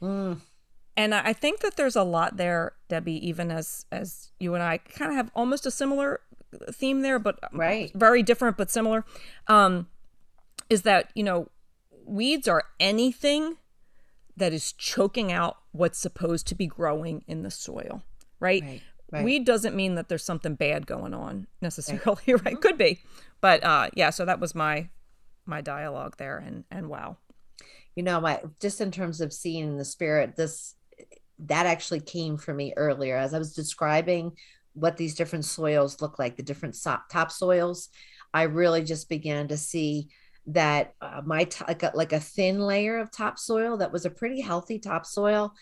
Mm. 0.00 0.38
And 0.96 1.14
I 1.14 1.32
think 1.32 1.60
that 1.60 1.76
there's 1.76 1.96
a 1.96 2.02
lot 2.02 2.36
there, 2.36 2.74
Debbie. 2.88 3.26
Even 3.26 3.50
as 3.50 3.86
as 3.90 4.30
you 4.38 4.54
and 4.54 4.62
I 4.62 4.78
kind 4.78 5.10
of 5.10 5.16
have 5.16 5.30
almost 5.34 5.64
a 5.64 5.70
similar 5.70 6.20
theme 6.70 7.00
there, 7.00 7.18
but 7.18 7.38
right, 7.52 7.90
very 7.94 8.22
different 8.22 8.56
but 8.58 8.70
similar. 8.70 9.04
Um, 9.46 9.88
is 10.68 10.82
that 10.82 11.10
you 11.14 11.22
know 11.22 11.48
weeds 12.04 12.46
are 12.46 12.64
anything 12.78 13.56
that 14.36 14.52
is 14.52 14.72
choking 14.72 15.32
out 15.32 15.58
what's 15.72 15.98
supposed 15.98 16.46
to 16.48 16.54
be 16.54 16.66
growing 16.66 17.24
in 17.26 17.42
the 17.42 17.50
soil, 17.50 18.02
right? 18.38 18.62
right, 18.62 18.82
right. 19.10 19.24
Weed 19.24 19.46
doesn't 19.46 19.74
mean 19.74 19.94
that 19.94 20.08
there's 20.08 20.24
something 20.24 20.54
bad 20.54 20.86
going 20.86 21.14
on 21.14 21.46
necessarily, 21.62 22.22
right? 22.26 22.44
right? 22.44 22.60
Could 22.60 22.76
be, 22.76 23.00
but 23.40 23.64
uh, 23.64 23.88
yeah. 23.94 24.10
So 24.10 24.26
that 24.26 24.40
was 24.40 24.54
my 24.54 24.90
my 25.46 25.62
dialogue 25.62 26.16
there, 26.18 26.36
and 26.36 26.64
and 26.70 26.90
wow, 26.90 27.16
you 27.94 28.02
know, 28.02 28.20
my 28.20 28.42
just 28.60 28.82
in 28.82 28.90
terms 28.90 29.22
of 29.22 29.32
seeing 29.32 29.78
the 29.78 29.86
spirit, 29.86 30.36
this 30.36 30.74
that 31.46 31.66
actually 31.66 32.00
came 32.00 32.36
for 32.36 32.54
me 32.54 32.72
earlier 32.76 33.16
as 33.16 33.34
I 33.34 33.38
was 33.38 33.54
describing 33.54 34.32
what 34.74 34.96
these 34.96 35.14
different 35.14 35.44
soils 35.44 36.00
look 36.00 36.18
like, 36.18 36.36
the 36.36 36.42
different 36.42 36.76
top 37.10 37.30
soils. 37.30 37.88
I 38.32 38.44
really 38.44 38.82
just 38.82 39.08
began 39.08 39.48
to 39.48 39.56
see 39.56 40.08
that 40.46 40.94
uh, 41.00 41.22
my 41.24 41.44
t- 41.44 41.64
like, 41.66 41.82
a, 41.82 41.92
like 41.94 42.12
a 42.12 42.20
thin 42.20 42.58
layer 42.58 42.98
of 42.98 43.10
topsoil 43.10 43.76
that 43.78 43.92
was 43.92 44.04
a 44.04 44.10
pretty 44.10 44.40
healthy 44.40 44.78
topsoil 44.78 45.54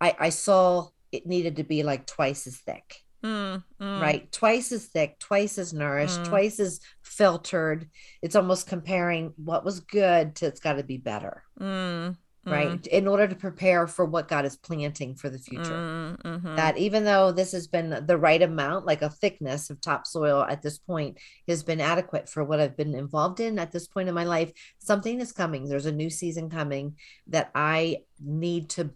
I, 0.00 0.16
I 0.18 0.28
saw 0.30 0.88
it 1.12 1.26
needed 1.26 1.56
to 1.56 1.64
be 1.64 1.84
like 1.84 2.06
twice 2.06 2.46
as 2.48 2.56
thick 2.56 2.96
mm, 3.22 3.62
mm. 3.80 4.00
right 4.00 4.30
twice 4.32 4.72
as 4.72 4.86
thick 4.86 5.18
twice 5.20 5.58
as 5.58 5.72
nourished 5.72 6.20
mm. 6.20 6.28
twice 6.28 6.58
as 6.58 6.80
filtered 7.02 7.88
it's 8.20 8.34
almost 8.34 8.66
comparing 8.66 9.32
what 9.36 9.64
was 9.64 9.80
good 9.80 10.34
to 10.36 10.46
it's 10.46 10.60
got 10.60 10.74
to 10.74 10.82
be 10.82 10.98
better 10.98 11.44
mm 11.60 12.16
right? 12.46 12.82
Mm. 12.82 12.86
In 12.88 13.08
order 13.08 13.26
to 13.26 13.34
prepare 13.34 13.86
for 13.86 14.04
what 14.04 14.28
god 14.28 14.44
is 14.44 14.56
planting 14.56 15.14
for 15.14 15.30
the 15.30 15.38
future. 15.38 15.62
Mm, 15.62 16.22
mm-hmm. 16.22 16.56
that 16.56 16.76
even 16.78 17.04
though 17.04 17.32
this 17.32 17.52
has 17.52 17.66
been 17.66 18.04
the 18.06 18.18
right 18.18 18.42
amount 18.42 18.86
like 18.86 19.02
a 19.02 19.10
thickness 19.10 19.70
of 19.70 19.80
topsoil 19.80 20.44
at 20.48 20.62
this 20.62 20.78
point 20.78 21.18
has 21.48 21.62
been 21.62 21.80
adequate 21.80 22.28
for 22.28 22.44
what 22.44 22.60
i've 22.60 22.76
been 22.76 22.94
involved 22.94 23.40
in 23.40 23.58
at 23.58 23.72
this 23.72 23.86
point 23.86 24.08
in 24.08 24.14
my 24.14 24.24
life 24.24 24.52
something 24.78 25.20
is 25.20 25.32
coming. 25.32 25.68
There's 25.68 25.86
a 25.86 25.92
new 25.92 26.10
season 26.10 26.50
coming 26.50 26.96
that 27.28 27.50
i 27.54 27.98
need 28.20 28.68
to 28.70 28.90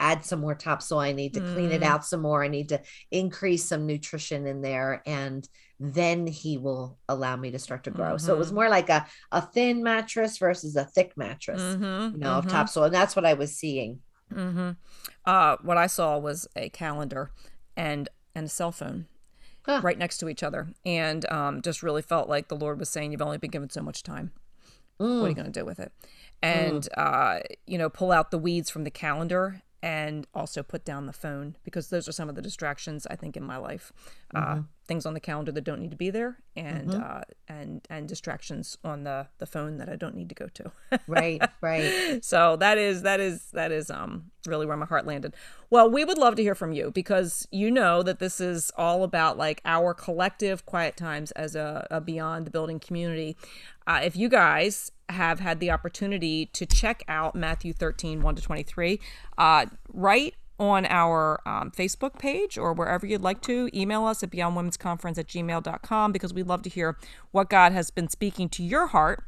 add 0.00 0.24
some 0.24 0.40
more 0.40 0.54
topsoil. 0.54 0.98
I 0.98 1.12
need 1.12 1.34
to 1.34 1.40
clean 1.40 1.70
it 1.70 1.82
mm. 1.82 1.86
out 1.86 2.04
some 2.04 2.22
more. 2.22 2.42
I 2.42 2.48
need 2.48 2.70
to 2.70 2.80
increase 3.10 3.64
some 3.64 3.86
nutrition 3.86 4.46
in 4.46 4.62
there. 4.62 5.02
And 5.06 5.46
then 5.80 6.26
he 6.26 6.58
will 6.58 6.98
allow 7.08 7.36
me 7.36 7.50
to 7.50 7.58
start 7.58 7.84
to 7.84 7.90
grow. 7.90 8.10
Mm-hmm. 8.10 8.18
So 8.18 8.34
it 8.34 8.38
was 8.38 8.48
mm-hmm. 8.48 8.56
more 8.56 8.68
like 8.68 8.90
a, 8.90 9.06
a 9.32 9.40
thin 9.40 9.82
mattress 9.82 10.36
versus 10.36 10.76
a 10.76 10.84
thick 10.84 11.12
mattress, 11.16 11.62
mm-hmm. 11.62 12.14
you 12.14 12.18
know, 12.18 12.28
mm-hmm. 12.28 12.46
of 12.46 12.48
topsoil. 12.48 12.84
And 12.84 12.94
that's 12.94 13.16
what 13.16 13.24
I 13.24 13.32
was 13.32 13.56
seeing. 13.56 14.00
Mm-hmm. 14.32 14.70
Uh, 15.24 15.56
what 15.62 15.78
I 15.78 15.86
saw 15.86 16.18
was 16.18 16.46
a 16.54 16.68
calendar 16.68 17.30
and 17.76 18.08
and 18.34 18.46
a 18.46 18.48
cell 18.48 18.70
phone 18.70 19.06
huh. 19.66 19.80
right 19.82 19.98
next 19.98 20.18
to 20.18 20.28
each 20.28 20.42
other, 20.42 20.68
and 20.84 21.30
um, 21.32 21.62
just 21.62 21.82
really 21.82 22.02
felt 22.02 22.28
like 22.28 22.48
the 22.48 22.56
Lord 22.56 22.78
was 22.78 22.88
saying, 22.88 23.10
"You've 23.10 23.22
only 23.22 23.38
been 23.38 23.50
given 23.50 23.70
so 23.70 23.82
much 23.82 24.02
time. 24.02 24.32
Mm. 25.00 25.20
What 25.20 25.24
are 25.24 25.28
you 25.28 25.34
mm. 25.34 25.36
going 25.36 25.52
to 25.52 25.60
do 25.60 25.64
with 25.64 25.80
it?" 25.80 25.92
And 26.42 26.82
mm. 26.82 26.88
uh, 26.96 27.40
you 27.66 27.78
know, 27.78 27.88
pull 27.88 28.12
out 28.12 28.30
the 28.30 28.38
weeds 28.38 28.70
from 28.70 28.84
the 28.84 28.90
calendar 28.90 29.62
and 29.82 30.26
also 30.34 30.62
put 30.62 30.84
down 30.84 31.06
the 31.06 31.12
phone 31.12 31.56
because 31.64 31.88
those 31.88 32.06
are 32.06 32.12
some 32.12 32.28
of 32.28 32.34
the 32.34 32.42
distractions 32.42 33.06
I 33.10 33.16
think 33.16 33.36
in 33.36 33.42
my 33.42 33.56
life. 33.56 33.92
Uh, 34.34 34.40
mm-hmm. 34.40 34.60
Uh, 34.60 34.62
things 34.90 35.06
on 35.06 35.14
the 35.14 35.20
calendar 35.20 35.52
that 35.52 35.62
don't 35.62 35.80
need 35.80 35.92
to 35.92 35.96
be 35.96 36.10
there, 36.10 36.38
and 36.56 36.88
mm-hmm. 36.90 37.00
uh, 37.00 37.20
and 37.46 37.86
and 37.88 38.08
distractions 38.08 38.76
on 38.82 39.04
the 39.04 39.28
the 39.38 39.46
phone 39.46 39.78
that 39.78 39.88
I 39.88 39.94
don't 39.94 40.16
need 40.16 40.28
to 40.30 40.34
go 40.34 40.48
to. 40.54 40.72
right, 41.06 41.40
right. 41.60 42.18
So 42.24 42.56
that 42.56 42.76
is 42.76 43.02
that 43.02 43.20
is 43.20 43.52
that 43.52 43.70
is 43.70 43.88
um 43.88 44.32
really 44.48 44.66
where 44.66 44.76
my 44.76 44.86
heart 44.86 45.06
landed. 45.06 45.32
Well, 45.70 45.88
we 45.88 46.04
would 46.04 46.18
love 46.18 46.34
to 46.34 46.42
hear 46.42 46.56
from 46.56 46.72
you 46.72 46.90
because 46.90 47.46
you 47.52 47.70
know 47.70 48.02
that 48.02 48.18
this 48.18 48.40
is 48.40 48.72
all 48.76 49.04
about 49.04 49.38
like 49.38 49.60
our 49.64 49.94
collective 49.94 50.66
quiet 50.66 50.96
times 50.96 51.30
as 51.32 51.54
a, 51.54 51.86
a 51.88 52.00
beyond 52.00 52.44
the 52.44 52.50
building 52.50 52.80
community. 52.80 53.36
Uh, 53.86 54.00
if 54.02 54.16
you 54.16 54.28
guys 54.28 54.90
have 55.08 55.38
had 55.38 55.60
the 55.60 55.70
opportunity 55.70 56.46
to 56.46 56.66
check 56.66 57.04
out 57.06 57.36
Matthew 57.36 57.72
13, 57.72 58.22
1 58.22 58.34
to 58.34 58.42
23, 58.42 59.00
uh, 59.38 59.66
right 59.92 60.34
on 60.60 60.84
our 60.86 61.40
um, 61.46 61.70
Facebook 61.70 62.18
page 62.18 62.58
or 62.58 62.72
wherever 62.74 63.06
you'd 63.06 63.22
like 63.22 63.40
to. 63.40 63.70
Email 63.74 64.04
us 64.04 64.22
at 64.22 64.30
beyondwomensconference 64.30 65.18
at 65.18 65.26
gmail.com 65.26 66.12
because 66.12 66.34
we'd 66.34 66.46
love 66.46 66.62
to 66.62 66.68
hear 66.68 66.96
what 67.32 67.48
God 67.48 67.72
has 67.72 67.90
been 67.90 68.08
speaking 68.08 68.48
to 68.50 68.62
your 68.62 68.88
heart 68.88 69.24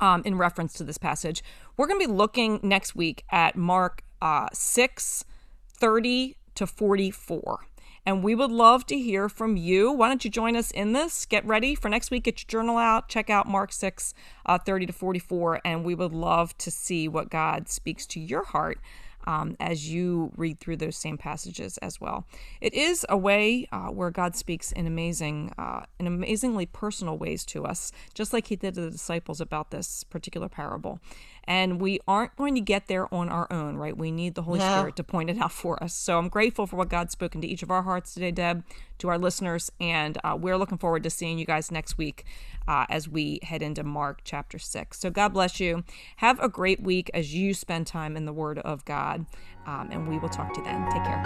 um, 0.00 0.22
in 0.24 0.38
reference 0.38 0.72
to 0.74 0.84
this 0.84 0.98
passage. 0.98 1.42
We're 1.76 1.88
going 1.88 2.00
to 2.00 2.06
be 2.06 2.12
looking 2.12 2.60
next 2.62 2.94
week 2.94 3.24
at 3.30 3.56
Mark 3.56 4.04
uh, 4.22 4.46
6, 4.52 5.24
30 5.68 6.36
to 6.54 6.66
44 6.66 7.66
and 8.04 8.24
we 8.24 8.34
would 8.34 8.50
love 8.50 8.84
to 8.86 8.98
hear 8.98 9.28
from 9.28 9.56
you. 9.56 9.92
Why 9.92 10.08
don't 10.08 10.24
you 10.24 10.30
join 10.30 10.56
us 10.56 10.70
in 10.70 10.92
this? 10.92 11.24
Get 11.24 11.46
ready 11.46 11.74
for 11.74 11.88
next 11.88 12.10
week. 12.10 12.24
Get 12.24 12.42
your 12.42 12.60
journal 12.60 12.76
out. 12.76 13.08
Check 13.08 13.30
out 13.30 13.46
Mark 13.46 13.72
6, 13.72 14.12
uh, 14.44 14.58
30 14.58 14.86
to 14.86 14.92
44, 14.92 15.60
and 15.64 15.84
we 15.84 15.94
would 15.94 16.12
love 16.12 16.56
to 16.58 16.70
see 16.70 17.06
what 17.06 17.30
God 17.30 17.68
speaks 17.68 18.06
to 18.08 18.20
your 18.20 18.44
heart 18.44 18.78
um, 19.26 19.56
as 19.60 19.90
you 19.90 20.32
read 20.36 20.60
through 20.60 20.76
those 20.76 20.96
same 20.96 21.18
passages 21.18 21.78
as 21.78 22.00
well. 22.00 22.26
It 22.60 22.74
is 22.74 23.06
a 23.08 23.16
way 23.16 23.68
uh, 23.72 23.88
where 23.88 24.10
God 24.10 24.36
speaks 24.36 24.72
in 24.72 24.86
amazing, 24.86 25.52
uh, 25.58 25.82
in 25.98 26.06
amazingly 26.06 26.66
personal 26.66 27.18
ways 27.18 27.44
to 27.46 27.64
us, 27.64 27.92
just 28.14 28.32
like 28.32 28.48
He 28.48 28.56
did 28.56 28.74
to 28.74 28.82
the 28.82 28.90
disciples 28.90 29.40
about 29.40 29.70
this 29.70 30.04
particular 30.04 30.48
parable. 30.48 31.00
And 31.44 31.80
we 31.80 31.98
aren't 32.06 32.36
going 32.36 32.54
to 32.54 32.60
get 32.60 32.86
there 32.86 33.12
on 33.12 33.28
our 33.28 33.46
own, 33.50 33.76
right? 33.76 33.96
We 33.96 34.10
need 34.10 34.34
the 34.34 34.42
Holy 34.42 34.60
yeah. 34.60 34.78
Spirit 34.78 34.96
to 34.96 35.04
point 35.04 35.28
it 35.28 35.38
out 35.38 35.52
for 35.52 35.82
us. 35.82 35.94
So 35.94 36.18
I'm 36.18 36.28
grateful 36.28 36.66
for 36.66 36.76
what 36.76 36.88
God's 36.88 37.12
spoken 37.12 37.40
to 37.40 37.46
each 37.46 37.62
of 37.62 37.70
our 37.70 37.82
hearts 37.82 38.14
today, 38.14 38.30
Deb, 38.30 38.64
to 38.98 39.08
our 39.08 39.18
listeners. 39.18 39.70
And 39.80 40.18
uh, 40.22 40.36
we're 40.40 40.56
looking 40.56 40.78
forward 40.78 41.02
to 41.02 41.10
seeing 41.10 41.38
you 41.38 41.44
guys 41.44 41.70
next 41.70 41.98
week 41.98 42.24
uh, 42.68 42.86
as 42.88 43.08
we 43.08 43.40
head 43.42 43.62
into 43.62 43.82
Mark 43.82 44.20
chapter 44.24 44.58
6. 44.58 44.98
So 44.98 45.10
God 45.10 45.30
bless 45.30 45.58
you. 45.58 45.84
Have 46.16 46.38
a 46.40 46.48
great 46.48 46.80
week 46.82 47.10
as 47.12 47.34
you 47.34 47.54
spend 47.54 47.86
time 47.86 48.16
in 48.16 48.24
the 48.24 48.32
Word 48.32 48.58
of 48.60 48.84
God. 48.84 49.26
Um, 49.66 49.88
and 49.90 50.08
we 50.08 50.18
will 50.18 50.28
talk 50.28 50.52
to 50.54 50.60
you 50.60 50.64
then. 50.64 50.84
Take 50.90 51.04
care. 51.04 51.22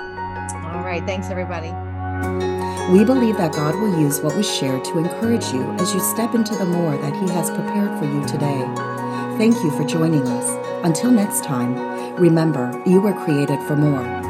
All 0.72 0.82
right. 0.82 1.04
Thanks, 1.04 1.28
everybody. 1.28 1.72
We 2.92 3.04
believe 3.04 3.36
that 3.38 3.52
God 3.52 3.74
will 3.74 3.98
use 4.00 4.20
what 4.20 4.36
was 4.36 4.48
shared 4.48 4.84
to 4.84 4.98
encourage 4.98 5.46
you 5.52 5.62
as 5.80 5.92
you 5.92 6.00
step 6.00 6.34
into 6.34 6.54
the 6.54 6.64
more 6.64 6.96
that 6.96 7.14
He 7.14 7.28
has 7.34 7.50
prepared 7.50 7.98
for 7.98 8.04
you 8.04 8.24
today. 8.26 8.95
Thank 9.36 9.62
you 9.62 9.70
for 9.70 9.84
joining 9.84 10.26
us. 10.26 10.82
Until 10.82 11.10
next 11.10 11.44
time, 11.44 11.74
remember 12.14 12.72
you 12.86 13.02
were 13.02 13.12
created 13.12 13.60
for 13.64 13.76
more. 13.76 14.25